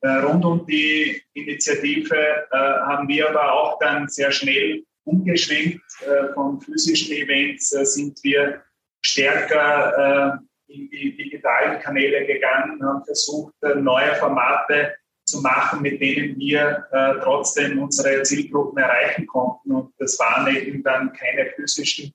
Äh, 0.00 0.08
rund 0.08 0.44
um 0.44 0.66
die 0.66 1.22
Initiative 1.32 2.46
haben 2.50 3.08
wir 3.08 3.30
aber 3.30 3.52
auch 3.52 3.78
dann 3.78 4.06
sehr 4.08 4.30
schnell 4.30 4.84
umgeschwenkt. 5.04 5.82
Äh, 6.02 6.32
von 6.34 6.60
physischen 6.60 7.14
Events 7.14 7.72
äh, 7.72 7.84
sind 7.84 8.18
wir 8.22 8.62
stärker 9.00 10.38
äh, 10.68 10.72
in 10.72 10.90
die 10.90 11.16
digitalen 11.16 11.80
Kanäle 11.80 12.26
gegangen, 12.26 12.82
haben 12.82 13.04
versucht, 13.04 13.54
neue 13.76 14.14
Formate 14.16 14.94
zu 15.26 15.40
machen, 15.40 15.82
mit 15.82 16.00
denen 16.00 16.38
wir 16.38 16.86
trotzdem 17.22 17.80
unsere 17.80 18.22
Zielgruppen 18.22 18.78
erreichen 18.78 19.26
konnten. 19.26 19.72
Und 19.72 19.92
das 19.98 20.18
waren 20.18 20.54
eben 20.56 20.82
dann 20.82 21.12
keine 21.12 21.50
physischen 21.50 22.12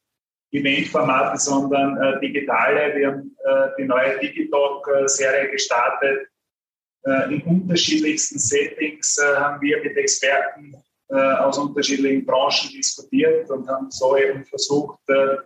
Eventformate, 0.51 1.39
sondern 1.39 2.19
digitale. 2.19 2.95
Wir 2.95 3.07
haben 3.07 3.37
die 3.77 3.85
neue 3.85 4.19
Digitalk-Serie 4.19 5.51
gestartet. 5.51 6.27
in 7.29 7.41
unterschiedlichsten 7.43 8.39
Settings 8.39 9.17
haben 9.37 9.61
wir 9.61 9.81
mit 9.83 9.95
Experten 9.95 10.75
äh, 11.09 11.15
aus 11.15 11.57
unterschiedlichen 11.57 12.25
Branchen 12.25 12.69
diskutiert 12.71 13.49
und 13.49 13.67
haben 13.67 13.89
so 13.91 14.15
eben 14.17 14.45
versucht, 14.45 14.99
äh, 15.09 15.37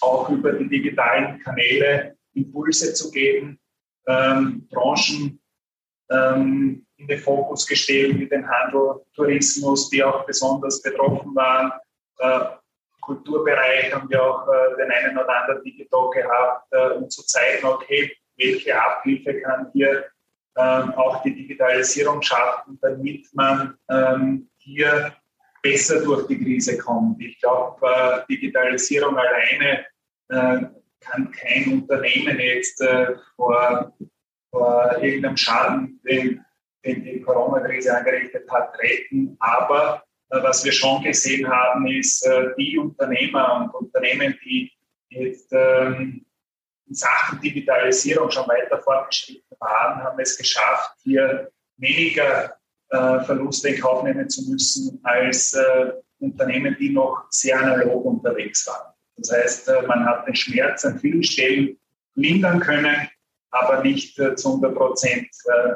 auch 0.00 0.28
über 0.28 0.52
die 0.52 0.68
digitalen 0.68 1.40
Kanäle 1.40 2.16
Impulse 2.34 2.92
zu 2.94 3.10
geben, 3.10 3.58
ähm, 4.06 4.66
Branchen 4.70 5.40
ähm, 6.10 6.86
in 6.96 7.06
den 7.06 7.18
Fokus 7.18 7.66
gestellt, 7.66 8.18
wie 8.18 8.28
den 8.28 8.46
Handel, 8.48 9.00
Tourismus, 9.14 9.88
die 9.88 10.02
auch 10.04 10.26
besonders 10.26 10.82
betroffen 10.82 11.34
waren. 11.34 11.72
Äh, 12.18 12.40
Kulturbereich 13.00 13.92
haben 13.94 14.08
wir 14.10 14.22
auch 14.22 14.46
äh, 14.46 14.76
den 14.76 14.90
einen 14.90 15.16
oder 15.16 15.42
anderen 15.42 15.64
Digital 15.64 16.10
gehabt, 16.10 16.66
äh, 16.72 16.90
um 16.90 17.08
zu 17.08 17.24
zeigen, 17.24 17.66
okay, 17.66 18.12
welche 18.36 18.78
Abhilfe 18.80 19.40
kann 19.40 19.70
hier 19.72 20.04
ähm, 20.56 20.92
auch 20.94 21.22
die 21.22 21.34
Digitalisierung 21.34 22.20
schaffen, 22.22 22.78
damit 22.82 23.26
man 23.32 23.76
ähm, 23.88 24.49
hier 24.60 25.14
besser 25.62 26.02
durch 26.02 26.26
die 26.26 26.42
Krise 26.42 26.78
kommt. 26.78 27.20
Ich 27.22 27.40
glaube, 27.40 27.86
äh, 27.86 28.20
Digitalisierung 28.28 29.16
alleine 29.16 29.86
äh, 30.28 30.66
kann 31.00 31.30
kein 31.32 31.72
Unternehmen 31.72 32.38
jetzt 32.38 32.80
äh, 32.80 33.14
vor, 33.36 33.92
vor 34.50 34.98
irgendeinem 35.00 35.36
Schaden, 35.36 36.00
den, 36.04 36.44
den 36.84 37.04
die 37.04 37.20
Corona-Krise 37.20 37.96
angerichtet 37.96 38.50
hat, 38.50 38.78
retten. 38.78 39.36
Aber 39.40 40.02
was 40.28 40.64
wir 40.64 40.72
schon 40.72 41.02
gesehen 41.02 41.48
haben, 41.48 41.88
ist, 41.88 42.24
die 42.56 42.78
Unternehmer 42.78 43.68
und 43.74 43.74
Unternehmen, 43.74 44.38
die 44.44 44.70
jetzt 45.08 45.52
ähm, 45.52 46.24
in 46.86 46.94
Sachen 46.94 47.40
Digitalisierung 47.40 48.30
schon 48.30 48.46
weiter 48.46 48.80
fortgeschritten 48.80 49.56
waren, 49.58 50.04
haben 50.04 50.20
es 50.20 50.38
geschafft, 50.38 50.92
hier 51.02 51.50
weniger 51.78 52.59
äh, 52.90 53.20
Verluste 53.24 53.68
in 53.70 53.80
Kauf 53.80 54.02
nehmen 54.02 54.28
zu 54.28 54.50
müssen 54.50 55.00
als 55.04 55.52
äh, 55.54 55.92
Unternehmen, 56.18 56.76
die 56.78 56.90
noch 56.90 57.24
sehr 57.30 57.58
analog 57.58 58.04
unterwegs 58.04 58.66
waren. 58.66 58.92
Das 59.16 59.32
heißt, 59.32 59.68
äh, 59.68 59.82
man 59.86 60.04
hat 60.04 60.26
den 60.26 60.34
Schmerz 60.34 60.84
an 60.84 60.98
vielen 60.98 61.22
Stellen 61.22 61.78
lindern 62.14 62.60
können, 62.60 63.08
aber 63.50 63.82
nicht 63.82 64.18
äh, 64.18 64.34
zu 64.34 64.48
100 64.48 64.74
Prozent 64.74 65.28
äh, 65.46 65.74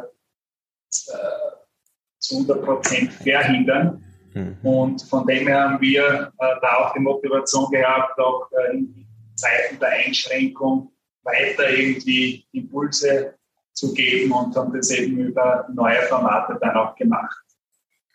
zu 2.18 2.36
100 2.36 2.64
Prozent 2.64 3.12
verhindern. 3.12 4.02
Mhm. 4.32 4.58
Und 4.62 5.02
von 5.02 5.26
dem 5.26 5.46
her 5.46 5.70
haben 5.70 5.80
wir 5.80 6.32
da 6.38 6.76
auch 6.78 6.92
die 6.94 7.00
Motivation 7.00 7.70
gehabt, 7.70 8.18
auch 8.18 8.48
in 8.72 9.06
Zeiten 9.34 9.78
der 9.78 9.90
Einschränkung 9.90 10.92
weiter 11.22 11.70
irgendwie 11.70 12.46
Impulse 12.52 13.34
zu 13.74 13.92
geben 13.92 14.32
und 14.32 14.56
haben 14.56 14.72
das 14.72 14.90
eben 14.90 15.18
über 15.18 15.66
neue 15.74 16.00
Formate 16.02 16.56
dann 16.60 16.76
auch 16.76 16.94
gemacht. 16.96 17.36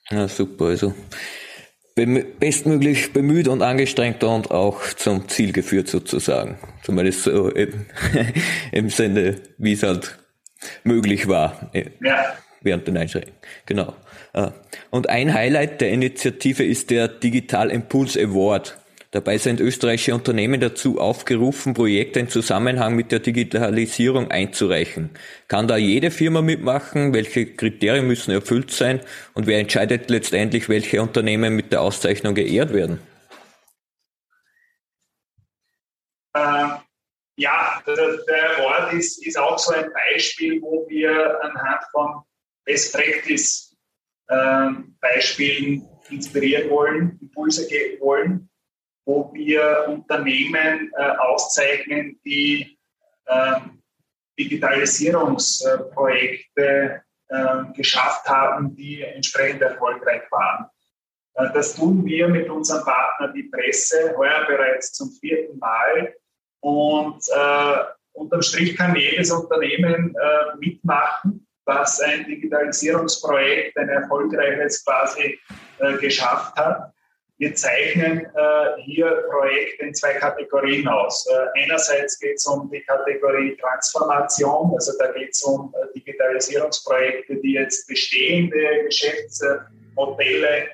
Ja, 0.10 0.28
super. 0.28 0.66
Also 0.66 0.94
bestmöglich 1.96 3.12
bemüht 3.14 3.48
und 3.48 3.62
angestrengt 3.62 4.24
und 4.24 4.52
auch 4.52 4.82
zum 4.94 5.28
Ziel 5.28 5.52
geführt 5.52 5.88
sozusagen. 5.88 6.58
Zumindest 6.84 7.24
so 7.24 7.50
im, 7.50 7.86
im 8.72 8.90
Sinne, 8.90 9.36
wie 9.58 9.74
es 9.74 9.84
halt 9.84 10.18
möglich 10.84 11.28
war. 11.28 11.70
Äh, 11.74 11.92
ja. 12.02 12.34
Während 12.62 12.88
den 12.88 12.98
Einschränkungen. 12.98 13.38
Genau. 13.66 13.94
Äh, 14.34 14.52
und 14.90 15.10
ein 15.10 15.34
Highlight 15.34 15.82
der 15.82 15.92
Initiative 15.92 16.64
ist 16.64 16.90
der 16.90 17.08
Digital 17.08 17.70
Impulse 17.70 18.22
Award. 18.22 18.78
Dabei 19.12 19.40
sind 19.40 19.60
österreichische 19.60 20.14
Unternehmen 20.14 20.62
dazu 20.62 21.00
aufgerufen, 21.00 21.74
Projekte 21.74 22.20
im 22.20 22.30
Zusammenhang 22.30 22.96
mit 22.96 23.12
der 23.12 23.18
Digitalisierung 23.18 24.30
einzureichen. 24.30 25.10
Kann 25.48 25.68
da 25.68 25.78
jede 25.78 26.12
Firma 26.12 26.44
mitmachen? 26.44 27.12
Welche 27.12 27.48
Kriterien 27.56 28.06
müssen 28.06 28.30
erfüllt 28.30 28.70
sein? 28.70 29.02
Und 29.34 29.48
wer 29.48 29.58
entscheidet 29.58 30.12
letztendlich, 30.12 30.70
welche 30.70 31.02
Unternehmen 31.02 31.56
mit 31.56 31.72
der 31.72 31.82
Auszeichnung 31.82 32.36
geehrt 32.36 32.72
werden? 32.72 33.00
Äh, 36.36 36.68
ja, 37.38 37.82
der, 37.88 37.96
der 38.28 38.60
Award 38.60 38.94
ist, 38.94 39.26
ist 39.26 39.40
auch 39.40 39.58
so 39.58 39.74
ein 39.74 39.92
Beispiel, 39.92 40.62
wo 40.62 40.88
wir 40.88 41.44
anhand 41.44 41.82
von 41.92 42.22
Best 42.64 42.94
Practice 42.94 43.76
äh, 44.28 44.70
Beispielen 45.02 45.84
inspirieren 46.12 46.70
wollen, 46.70 47.18
Impulse 47.20 47.68
geben 47.68 48.00
wollen 48.02 48.50
wo 49.10 49.34
wir 49.34 49.86
Unternehmen 49.88 50.92
äh, 50.96 51.10
auszeichnen, 51.18 52.20
die 52.24 52.78
äh, 53.26 53.56
Digitalisierungsprojekte 54.38 57.02
äh, 57.30 57.64
geschafft 57.76 58.30
haben, 58.30 58.76
die 58.76 59.02
entsprechend 59.02 59.64
erfolgreich 59.64 60.22
waren. 60.30 60.68
Äh, 61.34 61.52
das 61.56 61.76
tun 61.76 62.06
wir 62.06 62.28
mit 62.28 62.52
unserem 62.52 62.86
Partner, 62.86 63.34
die 63.34 63.42
Presse, 63.44 64.14
heuer 64.16 64.46
bereits 64.46 64.94
zum 64.94 65.10
vierten 65.20 65.58
Mal. 65.58 66.14
Und 66.60 67.24
äh, 67.36 67.78
unterm 68.12 68.44
Strich 68.44 68.78
kann 68.78 68.96
jedes 68.96 69.32
Unternehmen 69.32 70.16
äh, 70.16 70.56
mitmachen, 70.60 71.48
was 71.66 72.00
ein 72.00 72.26
Digitalisierungsprojekt, 72.26 73.76
ein 73.76 73.90
erfolgreiches 73.90 74.86
quasi 74.86 75.40
geschafft 76.00 76.56
hat. 76.58 76.94
Wir 77.40 77.56
zeichnen 77.56 78.26
äh, 78.26 78.82
hier 78.82 79.24
Projekte 79.30 79.86
in 79.86 79.94
zwei 79.96 80.14
Kategorien 80.16 80.86
aus. 80.90 81.26
Äh, 81.26 81.64
einerseits 81.64 82.20
geht 82.20 82.36
es 82.36 82.46
um 82.46 82.70
die 82.70 82.82
Kategorie 82.82 83.56
Transformation, 83.56 84.74
also 84.74 84.92
da 85.00 85.10
geht 85.14 85.30
es 85.32 85.42
um 85.44 85.74
äh, 85.74 85.94
Digitalisierungsprojekte, 85.96 87.38
die 87.38 87.54
jetzt 87.54 87.88
bestehende 87.88 88.84
Geschäftsmodelle 88.84 90.68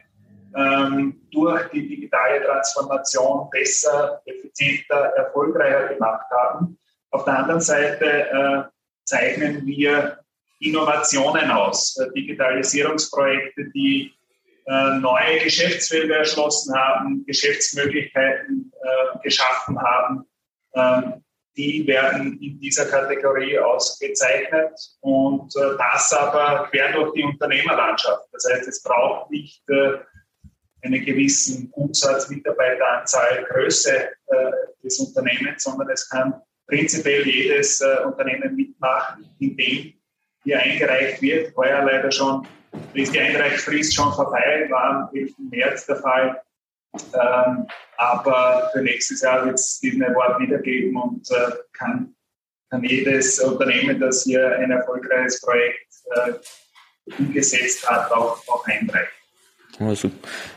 ähm, 0.58 1.22
durch 1.32 1.70
die 1.70 1.88
digitale 1.88 2.44
Transformation 2.44 3.48
besser, 3.52 4.24
effizienter, 4.26 5.14
erfolgreicher 5.18 5.94
gemacht 5.94 6.26
haben. 6.32 6.80
Auf 7.12 7.26
der 7.26 7.38
anderen 7.38 7.62
Seite 7.62 8.06
äh, 8.06 8.64
zeichnen 9.04 9.64
wir 9.68 10.18
Innovationen 10.60 11.52
aus, 11.52 11.96
äh, 11.98 12.12
Digitalisierungsprojekte, 12.14 13.66
die 13.66 14.16
äh, 14.68 14.98
neue 15.00 15.40
Geschäftsfelder 15.44 16.18
erschlossen 16.18 16.76
haben, 16.76 17.24
Geschäftsmöglichkeiten 17.26 18.72
äh, 18.82 19.20
geschaffen 19.24 19.80
haben. 19.80 20.26
Ähm, 20.74 21.26
die 21.58 21.88
werden 21.88 22.40
in 22.42 22.60
dieser 22.60 22.86
Kategorie 22.86 23.58
ausgezeichnet 23.60 24.74
und 25.02 25.56
äh, 25.56 25.78
das 25.78 26.12
aber 26.14 26.68
quer 26.70 26.92
durch 26.94 27.14
die 27.14 27.24
Unternehmerlandschaft. 27.24 28.28
Das 28.32 28.46
heißt, 28.52 28.68
es 28.68 28.84
braucht 28.84 29.32
nicht 29.32 29.62
äh, 29.70 30.00
einen 30.84 31.06
gewissen 31.06 31.70
Umsatz, 31.72 32.30
Mitarbeiteranzahl, 32.30 33.46
Größe 33.50 33.96
äh, 33.98 34.52
des 34.84 35.00
Unternehmens, 35.00 35.64
sondern 35.64 35.90
es 35.90 36.10
kann 36.10 36.42
prinzipiell 36.68 37.26
jedes 37.28 37.80
Unternehmen 38.04 38.56
mitmachen, 38.56 39.30
in 39.40 39.56
dem 39.56 39.94
hier 40.46 40.60
eingereicht 40.60 41.22
wird. 41.22 41.56
Heuer 41.58 41.84
leider 41.84 42.12
schon 42.12 42.48
ist 42.94 43.14
die 43.14 43.20
Einreichfrist 43.20 43.94
schon 43.94 44.14
vorbei, 44.14 44.68
war 44.70 45.10
am 45.10 45.10
11. 45.14 45.34
März 45.52 45.86
der 45.88 45.98
Fall. 45.98 46.42
Ähm, 47.14 47.68
aber 47.98 48.70
für 48.72 48.82
nächstes 48.82 49.22
Jahr 49.22 49.46
wird 49.46 49.56
es 49.56 49.80
diesen 49.80 50.04
Award 50.04 50.40
wiedergeben 50.40 50.96
und 50.96 51.30
äh, 51.32 51.52
kann, 51.74 52.16
kann 52.70 52.84
jedes 52.84 53.40
Unternehmen, 53.40 54.00
das 54.00 54.24
hier 54.24 54.58
ein 54.58 54.72
erfolgreiches 54.72 55.42
Projekt 55.42 55.88
äh, 56.16 56.34
umgesetzt 57.20 57.90
hat, 57.90 58.12
auch, 58.12 58.42
auch 58.48 58.66
einreichen. 58.66 59.10
Also 59.80 60.10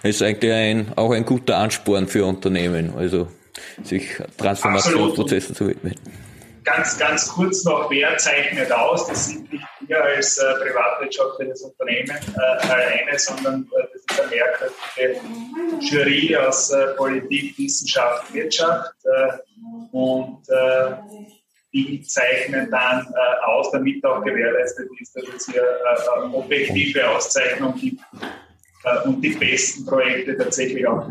ist 0.04 0.22
eigentlich 0.22 0.52
ein, 0.52 0.92
auch 0.94 1.10
ein 1.10 1.24
guter 1.24 1.56
Ansporn 1.56 2.06
für 2.06 2.24
Unternehmen, 2.24 2.94
also 2.96 3.28
sich 3.82 4.16
Transformationsprozessen 4.36 5.56
zu 5.56 5.66
widmen. 5.66 5.94
Ganz, 6.68 6.98
ganz 6.98 7.28
kurz 7.28 7.64
noch, 7.64 7.90
wer 7.90 8.18
zeichnet 8.18 8.70
aus? 8.70 9.06
Das 9.06 9.28
sind 9.28 9.50
nicht 9.50 9.64
wir 9.88 10.04
als 10.04 10.36
äh, 10.36 10.42
privatwirtschaftliches 10.60 11.62
Unternehmen 11.62 12.10
äh, 12.10 12.66
alleine, 12.66 13.18
sondern 13.18 13.66
äh, 13.74 13.84
das 13.90 14.02
ist 14.02 14.20
eine 14.20 14.30
mehrköpfige 14.30 15.20
Jury 15.80 16.36
aus 16.36 16.70
äh, 16.70 16.88
Politik, 16.88 17.56
Wissenschaft, 17.58 18.34
Wirtschaft 18.34 18.92
äh, 19.04 19.96
und 19.96 20.42
äh, 20.50 20.94
die 21.72 22.02
zeichnen 22.02 22.70
dann 22.70 23.06
aus, 23.44 23.70
damit 23.72 24.04
auch 24.04 24.24
gewährleistet 24.24 24.88
ist, 25.00 25.14
dass 25.14 25.24
es 25.36 25.46
hier 25.46 25.62
objektive 26.32 27.08
Auszeichnung 27.10 27.74
gibt 27.76 28.00
und 29.04 29.20
die 29.20 29.34
besten 29.34 29.84
Projekte 29.84 30.36
tatsächlich 30.36 30.86
auch. 30.86 31.06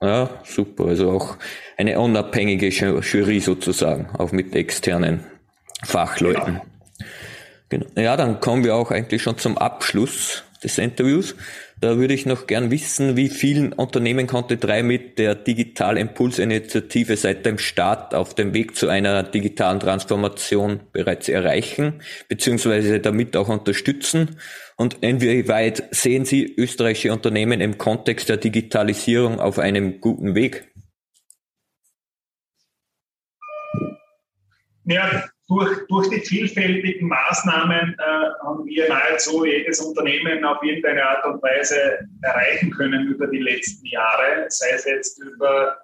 Ja, 0.00 0.30
super. 0.44 0.86
Also 0.86 1.10
auch 1.10 1.36
eine 1.76 1.98
unabhängige 1.98 2.68
Jury 2.68 3.40
sozusagen, 3.40 4.08
auch 4.16 4.32
mit 4.32 4.54
externen 4.54 5.20
Fachleuten. 5.82 6.60
Genau. 7.68 7.86
genau. 7.94 8.00
Ja, 8.00 8.16
dann 8.16 8.40
kommen 8.40 8.64
wir 8.64 8.74
auch 8.74 8.90
eigentlich 8.90 9.22
schon 9.22 9.38
zum 9.38 9.58
Abschluss 9.58 10.44
des 10.62 10.78
Interviews. 10.78 11.34
Da 11.80 11.98
würde 11.98 12.14
ich 12.14 12.24
noch 12.24 12.46
gern 12.46 12.70
wissen, 12.70 13.16
wie 13.16 13.28
vielen 13.28 13.72
Unternehmen 13.72 14.26
konnte 14.26 14.56
drei 14.56 14.82
mit 14.82 15.18
der 15.18 15.34
Digital 15.34 15.98
Impuls 15.98 16.38
Initiative 16.38 17.16
seit 17.16 17.44
dem 17.44 17.58
Start 17.58 18.14
auf 18.14 18.34
dem 18.34 18.54
Weg 18.54 18.74
zu 18.74 18.88
einer 18.88 19.22
digitalen 19.22 19.80
Transformation 19.80 20.80
bereits 20.92 21.28
erreichen, 21.28 22.00
beziehungsweise 22.28 23.00
damit 23.00 23.36
auch 23.36 23.48
unterstützen? 23.48 24.36
Und 24.76 24.98
inwieweit 25.02 25.82
sehen 25.90 26.24
Sie 26.24 26.54
österreichische 26.56 27.12
Unternehmen 27.12 27.60
im 27.60 27.76
Kontext 27.76 28.28
der 28.28 28.38
Digitalisierung 28.38 29.40
auf 29.40 29.58
einem 29.58 30.00
guten 30.00 30.34
Weg? 30.34 30.73
Ja, 34.84 35.24
durch, 35.48 35.86
durch 35.88 36.08
die 36.08 36.20
vielfältigen 36.20 37.08
Maßnahmen 37.08 37.96
äh, 37.98 38.44
haben 38.46 38.64
wir 38.64 38.88
nahezu 38.88 39.44
jedes 39.44 39.80
Unternehmen 39.80 40.44
auf 40.44 40.62
irgendeine 40.62 41.06
Art 41.06 41.24
und 41.26 41.42
Weise 41.42 42.06
erreichen 42.22 42.70
können 42.70 43.08
über 43.08 43.26
die 43.26 43.38
letzten 43.38 43.86
Jahre, 43.86 44.46
sei 44.48 44.70
es 44.74 44.84
jetzt 44.84 45.22
über 45.22 45.76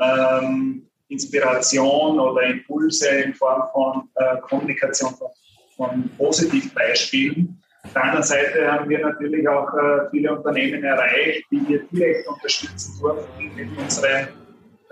ähm, 0.00 0.88
Inspiration 1.08 2.20
oder 2.20 2.42
Impulse 2.42 3.08
in 3.08 3.34
Form 3.34 3.62
von 3.72 4.08
äh, 4.14 4.40
Kommunikation 4.42 5.14
von, 5.14 5.30
von 5.76 6.10
Positivbeispielen. 6.16 7.60
Auf 7.82 7.92
der 7.92 8.04
anderen 8.04 8.22
Seite 8.22 8.70
haben 8.70 8.88
wir 8.88 9.00
natürlich 9.00 9.48
auch 9.48 9.72
äh, 9.74 10.10
viele 10.10 10.36
Unternehmen 10.36 10.84
erreicht, 10.84 11.44
die 11.50 11.66
wir 11.66 11.82
direkt 11.90 12.28
unterstützen 12.28 13.00
durften 13.00 13.54
mit 13.56 13.76
unseren 13.76 14.28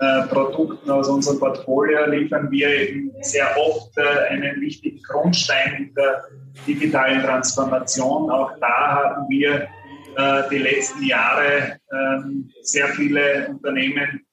äh, 0.01 0.27
Produkten 0.27 0.89
aus 0.89 1.09
unserem 1.09 1.39
Portfolio 1.39 2.05
liefern 2.05 2.49
wir 2.51 2.69
eben 2.69 3.11
sehr 3.21 3.53
oft 3.57 3.97
äh, 3.97 4.29
einen 4.29 4.61
wichtigen 4.61 5.01
Grundstein 5.03 5.75
in 5.75 5.93
der 5.93 6.23
digitalen 6.65 7.21
Transformation. 7.21 8.31
Auch 8.31 8.57
da 8.61 9.03
haben 9.03 9.27
wir 9.27 9.67
äh, 10.15 10.43
die 10.49 10.59
letzten 10.59 11.03
Jahre 11.03 11.79
ähm, 11.91 12.49
sehr 12.61 12.87
viele 12.87 13.49
Unternehmen 13.49 14.25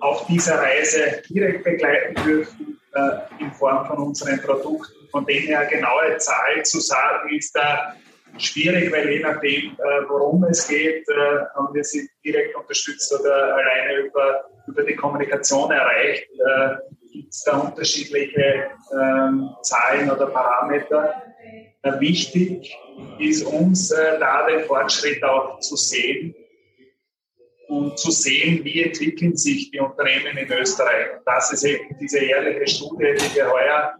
auf 0.00 0.26
dieser 0.26 0.58
Reise 0.58 1.22
direkt 1.28 1.64
begleiten 1.64 2.14
dürfen 2.24 2.74
in 3.38 3.52
Form 3.52 3.86
von 3.86 3.98
unseren 3.98 4.40
Produkten. 4.40 5.08
Von 5.10 5.24
dem 5.26 5.42
her 5.44 5.66
genaue 5.66 6.16
Zahlen 6.18 6.64
zu 6.64 6.80
sagen, 6.80 7.28
ist 7.36 7.54
da 7.54 7.94
schwierig, 8.42 8.92
weil 8.92 9.10
je 9.10 9.20
nachdem, 9.20 9.76
worum 10.08 10.44
es 10.44 10.68
geht, 10.68 11.06
haben 11.54 11.74
wir 11.74 11.84
sie 11.84 12.08
direkt 12.24 12.54
unterstützt 12.56 13.12
oder 13.18 13.54
alleine 13.54 14.06
über 14.06 14.44
über 14.68 14.82
die 14.82 14.94
Kommunikation 14.94 15.70
erreicht, 15.70 16.28
äh, 16.30 16.76
gibt 17.12 17.32
es 17.32 17.42
da 17.42 17.58
unterschiedliche 17.58 18.68
ähm, 18.92 19.50
Zahlen 19.62 20.10
oder 20.10 20.26
Parameter. 20.26 21.22
Äh, 21.82 22.00
wichtig 22.00 22.76
ist 23.18 23.44
uns 23.44 23.90
äh, 23.90 24.18
da 24.18 24.46
den 24.46 24.64
Fortschritt 24.64 25.22
auch 25.24 25.58
zu 25.60 25.76
sehen 25.76 26.34
und 27.68 27.98
zu 27.98 28.10
sehen, 28.10 28.64
wie 28.64 28.82
entwickeln 28.82 29.36
sich 29.36 29.70
die 29.70 29.80
Unternehmen 29.80 30.36
in 30.36 30.50
Österreich. 30.52 31.06
Das 31.24 31.52
ist 31.52 31.64
eben 31.64 31.96
diese 31.98 32.18
ehrliche 32.18 32.66
Studie, 32.66 33.14
die 33.16 33.36
wir 33.36 33.50
heuer 33.50 33.94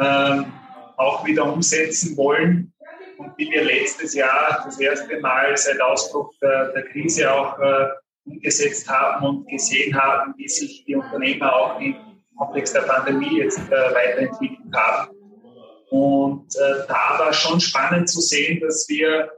ähm, 0.00 0.52
auch 0.96 1.24
wieder 1.24 1.50
umsetzen 1.50 2.16
wollen 2.16 2.72
und 3.18 3.36
die 3.38 3.50
wir 3.50 3.64
letztes 3.64 4.14
Jahr 4.14 4.62
das 4.64 4.78
erste 4.78 5.20
Mal 5.20 5.56
seit 5.56 5.80
Ausbruch 5.80 6.32
der, 6.40 6.72
der 6.72 6.84
Krise 6.84 7.30
auch 7.32 7.58
äh, 7.58 7.88
umgesetzt 8.24 8.88
haben 8.88 9.26
und 9.26 9.48
gesehen 9.48 9.94
haben, 9.94 10.34
wie 10.36 10.48
sich 10.48 10.84
die 10.84 10.94
Unternehmer 10.94 11.52
auch 11.52 11.80
im 11.80 11.96
Kontext 12.36 12.74
der 12.74 12.82
Pandemie 12.82 13.38
jetzt 13.38 13.58
äh, 13.58 13.94
weiterentwickelt 13.94 14.72
haben. 14.72 15.16
Und 15.90 16.54
äh, 16.56 16.86
da 16.86 17.18
war 17.18 17.32
schon 17.32 17.60
spannend 17.60 18.08
zu 18.08 18.20
sehen, 18.20 18.60
dass 18.60 18.88
wir 18.88 19.32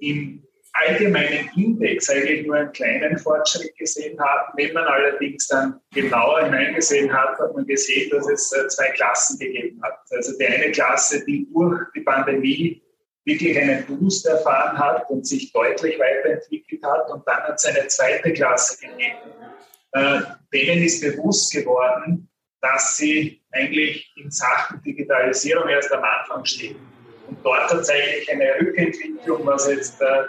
im 0.00 0.47
allgemeinen 0.72 1.50
Index 1.56 2.10
eigentlich 2.10 2.46
nur 2.46 2.56
einen 2.56 2.72
kleinen 2.72 3.18
Fortschritt 3.18 3.76
gesehen 3.76 4.18
haben. 4.20 4.52
Wenn 4.56 4.72
man 4.72 4.84
allerdings 4.84 5.46
dann 5.48 5.80
genauer 5.92 6.44
hineingesehen 6.44 7.12
hat, 7.12 7.38
hat 7.38 7.54
man 7.54 7.66
gesehen, 7.66 8.10
dass 8.10 8.28
es 8.28 8.52
äh, 8.52 8.68
zwei 8.68 8.90
Klassen 8.90 9.38
gegeben 9.38 9.80
hat. 9.82 9.98
Also 10.10 10.36
die 10.38 10.46
eine 10.46 10.70
Klasse, 10.70 11.24
die 11.24 11.46
durch 11.52 11.80
die 11.94 12.00
Pandemie 12.00 12.82
wirklich 13.24 13.58
einen 13.58 13.84
Boost 13.86 14.26
erfahren 14.26 14.78
hat 14.78 15.08
und 15.10 15.26
sich 15.26 15.52
deutlich 15.52 15.98
weiterentwickelt 15.98 16.82
hat. 16.82 17.10
Und 17.10 17.26
dann 17.26 17.42
hat 17.42 17.56
es 17.56 17.64
eine 17.66 17.86
zweite 17.88 18.32
Klasse 18.32 18.80
gegeben. 18.80 19.32
Äh, 19.92 20.20
denen 20.52 20.82
ist 20.82 21.02
bewusst 21.02 21.52
geworden, 21.52 22.28
dass 22.60 22.96
sie 22.96 23.42
eigentlich 23.52 24.12
in 24.16 24.30
Sachen 24.30 24.82
Digitalisierung 24.82 25.68
erst 25.68 25.92
am 25.92 26.02
Anfang 26.02 26.44
stehen. 26.44 26.76
Und 27.28 27.38
dort 27.44 27.70
hat 27.70 27.80
es 27.80 27.90
eigentlich 27.90 28.30
eine 28.32 28.54
Rückentwicklung, 28.60 29.46
was 29.46 29.68
jetzt 29.68 30.00
äh, 30.00 30.24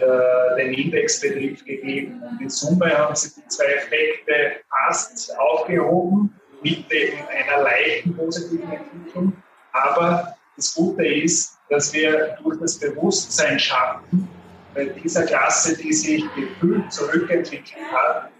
äh, 0.00 0.56
den 0.56 0.74
Index 0.74 1.20
betrifft, 1.20 1.64
gegeben. 1.66 2.22
Und 2.22 2.40
in 2.40 2.50
Summe 2.50 2.96
haben 2.96 3.14
sie 3.14 3.40
die 3.40 3.48
zwei 3.48 3.64
Effekte 3.64 4.60
fast 4.68 5.36
aufgehoben 5.38 6.34
mit 6.62 6.84
einer 6.90 7.62
leichten 7.62 8.16
positiven 8.16 8.72
Entwicklung. 8.72 9.32
Aber 9.72 10.36
das 10.56 10.74
Gute 10.74 11.06
ist, 11.06 11.58
dass 11.68 11.92
wir 11.92 12.36
durch 12.42 12.58
das 12.60 12.78
Bewusstsein 12.78 13.58
schaffen, 13.58 14.28
bei 14.74 14.84
dieser 14.84 15.24
Klasse, 15.24 15.76
die 15.76 15.92
sich 15.92 16.22
gefühlt 16.34 16.92
zurückentwickelt 16.92 17.90
hat, 17.90 18.30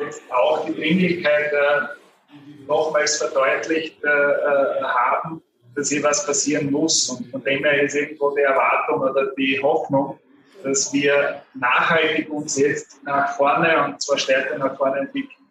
jetzt 0.00 0.22
auch 0.32 0.66
die 0.66 0.74
Dringlichkeit 0.74 1.52
äh, 1.52 2.66
nochmals 2.66 3.18
verdeutlicht 3.18 4.02
äh, 4.02 4.08
äh, 4.08 4.82
haben, 4.82 5.42
dass 5.76 5.90
hier 5.90 6.02
was 6.02 6.26
passieren 6.26 6.70
muss. 6.70 7.08
Und 7.08 7.30
von 7.30 7.42
dem 7.44 7.64
her 7.64 7.82
ist 7.82 7.94
irgendwo 7.94 8.34
die 8.34 8.42
Erwartung 8.42 9.00
oder 9.00 9.32
die 9.36 9.60
Hoffnung, 9.62 10.18
dass 10.64 10.92
wir 10.92 11.42
nachhaltig 11.54 12.30
uns 12.30 12.58
jetzt 12.58 13.04
nach 13.04 13.36
vorne 13.36 13.84
und 13.84 14.00
zwar 14.00 14.18
stärker 14.18 14.58
nach 14.58 14.76
vorne 14.76 15.00
entwickeln, 15.00 15.44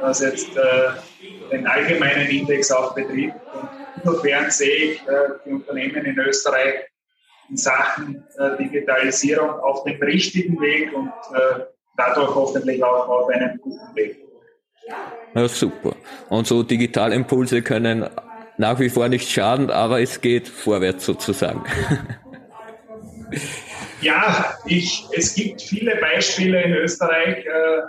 was 0.00 0.20
jetzt 0.20 0.56
äh, 0.56 0.90
den 1.52 1.66
allgemeinen 1.66 2.28
Index 2.28 2.70
auch 2.72 2.94
betrifft. 2.94 3.36
Insofern 3.96 4.50
sehe 4.50 4.76
ich 4.76 5.08
äh, 5.08 5.12
die 5.46 5.52
Unternehmen 5.52 6.04
in 6.04 6.18
Österreich 6.18 6.74
in 7.48 7.56
Sachen 7.56 8.24
äh, 8.38 8.56
Digitalisierung 8.58 9.50
auf 9.50 9.84
dem 9.84 10.02
richtigen 10.02 10.60
Weg 10.60 10.92
und 10.92 11.12
äh, 11.32 11.60
dadurch 11.96 12.34
hoffentlich 12.34 12.82
auch 12.82 13.08
auf 13.08 13.28
einem 13.28 13.58
guten 13.60 13.94
Weg. 13.94 14.18
Ja, 15.34 15.46
super. 15.46 15.94
Und 16.28 16.48
so 16.48 16.64
Digitalimpulse 16.64 17.62
können 17.62 18.08
nach 18.58 18.80
wie 18.80 18.88
vor 18.88 19.08
nicht 19.08 19.30
schaden, 19.30 19.70
aber 19.70 20.00
es 20.00 20.20
geht 20.20 20.48
vorwärts 20.48 21.04
sozusagen. 21.04 21.62
Ja, 24.00 24.54
ich, 24.66 25.08
es 25.12 25.34
gibt 25.34 25.62
viele 25.62 25.96
Beispiele 25.96 26.62
in 26.62 26.74
Österreich, 26.74 27.44
äh, 27.46 27.82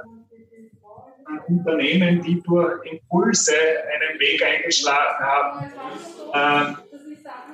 Unternehmen, 1.47 2.21
die 2.21 2.41
durch 2.41 2.85
Impulse 2.85 3.53
einen 3.53 4.19
Weg 4.19 4.43
eingeschlagen 4.43 5.25
haben, 5.25 5.71
äh, 6.31 6.73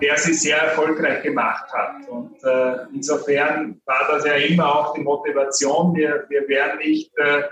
der 0.01 0.17
sie 0.17 0.33
sehr 0.33 0.57
erfolgreich 0.57 1.23
gemacht 1.23 1.71
hat. 1.73 1.95
Und 2.07 2.35
äh, 2.43 2.85
insofern 2.93 3.81
war 3.85 4.07
das 4.09 4.25
ja 4.25 4.33
immer 4.33 4.75
auch 4.75 4.93
die 4.93 5.01
Motivation. 5.01 5.95
Wir, 5.95 6.25
wir 6.29 6.47
werden 6.47 6.79
nicht 6.79 7.11
äh, 7.17 7.43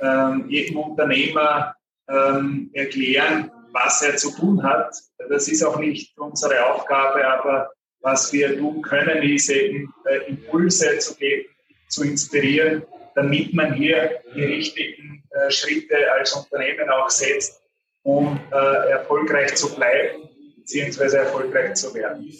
ähm, 0.00 0.46
jedem 0.48 0.78
Unternehmer 0.78 1.74
ähm, 2.08 2.70
erklären, 2.72 3.50
was 3.72 4.02
er 4.02 4.16
zu 4.16 4.34
tun 4.34 4.62
hat. 4.62 4.94
Das 5.28 5.48
ist 5.48 5.62
auch 5.64 5.78
nicht 5.78 6.16
unsere 6.18 6.66
Aufgabe, 6.66 7.26
aber 7.26 7.72
was 8.04 8.32
wir 8.32 8.56
tun 8.56 8.80
können, 8.82 9.22
ist 9.22 9.50
eben 9.50 9.92
äh, 10.04 10.30
Impulse 10.30 10.98
zu 10.98 11.16
geben, 11.16 11.48
zu 11.88 12.04
inspirieren 12.04 12.84
damit 13.14 13.54
man 13.54 13.74
hier 13.74 14.20
die 14.34 14.44
richtigen 14.44 15.22
äh, 15.30 15.50
Schritte 15.50 15.96
als 16.12 16.32
Unternehmen 16.32 16.88
auch 16.90 17.08
setzt, 17.08 17.62
um 18.02 18.40
äh, 18.52 18.90
erfolgreich 18.90 19.54
zu 19.54 19.74
bleiben 19.74 20.28
bzw. 20.56 21.16
erfolgreich 21.16 21.74
zu 21.74 21.94
werden. 21.94 22.30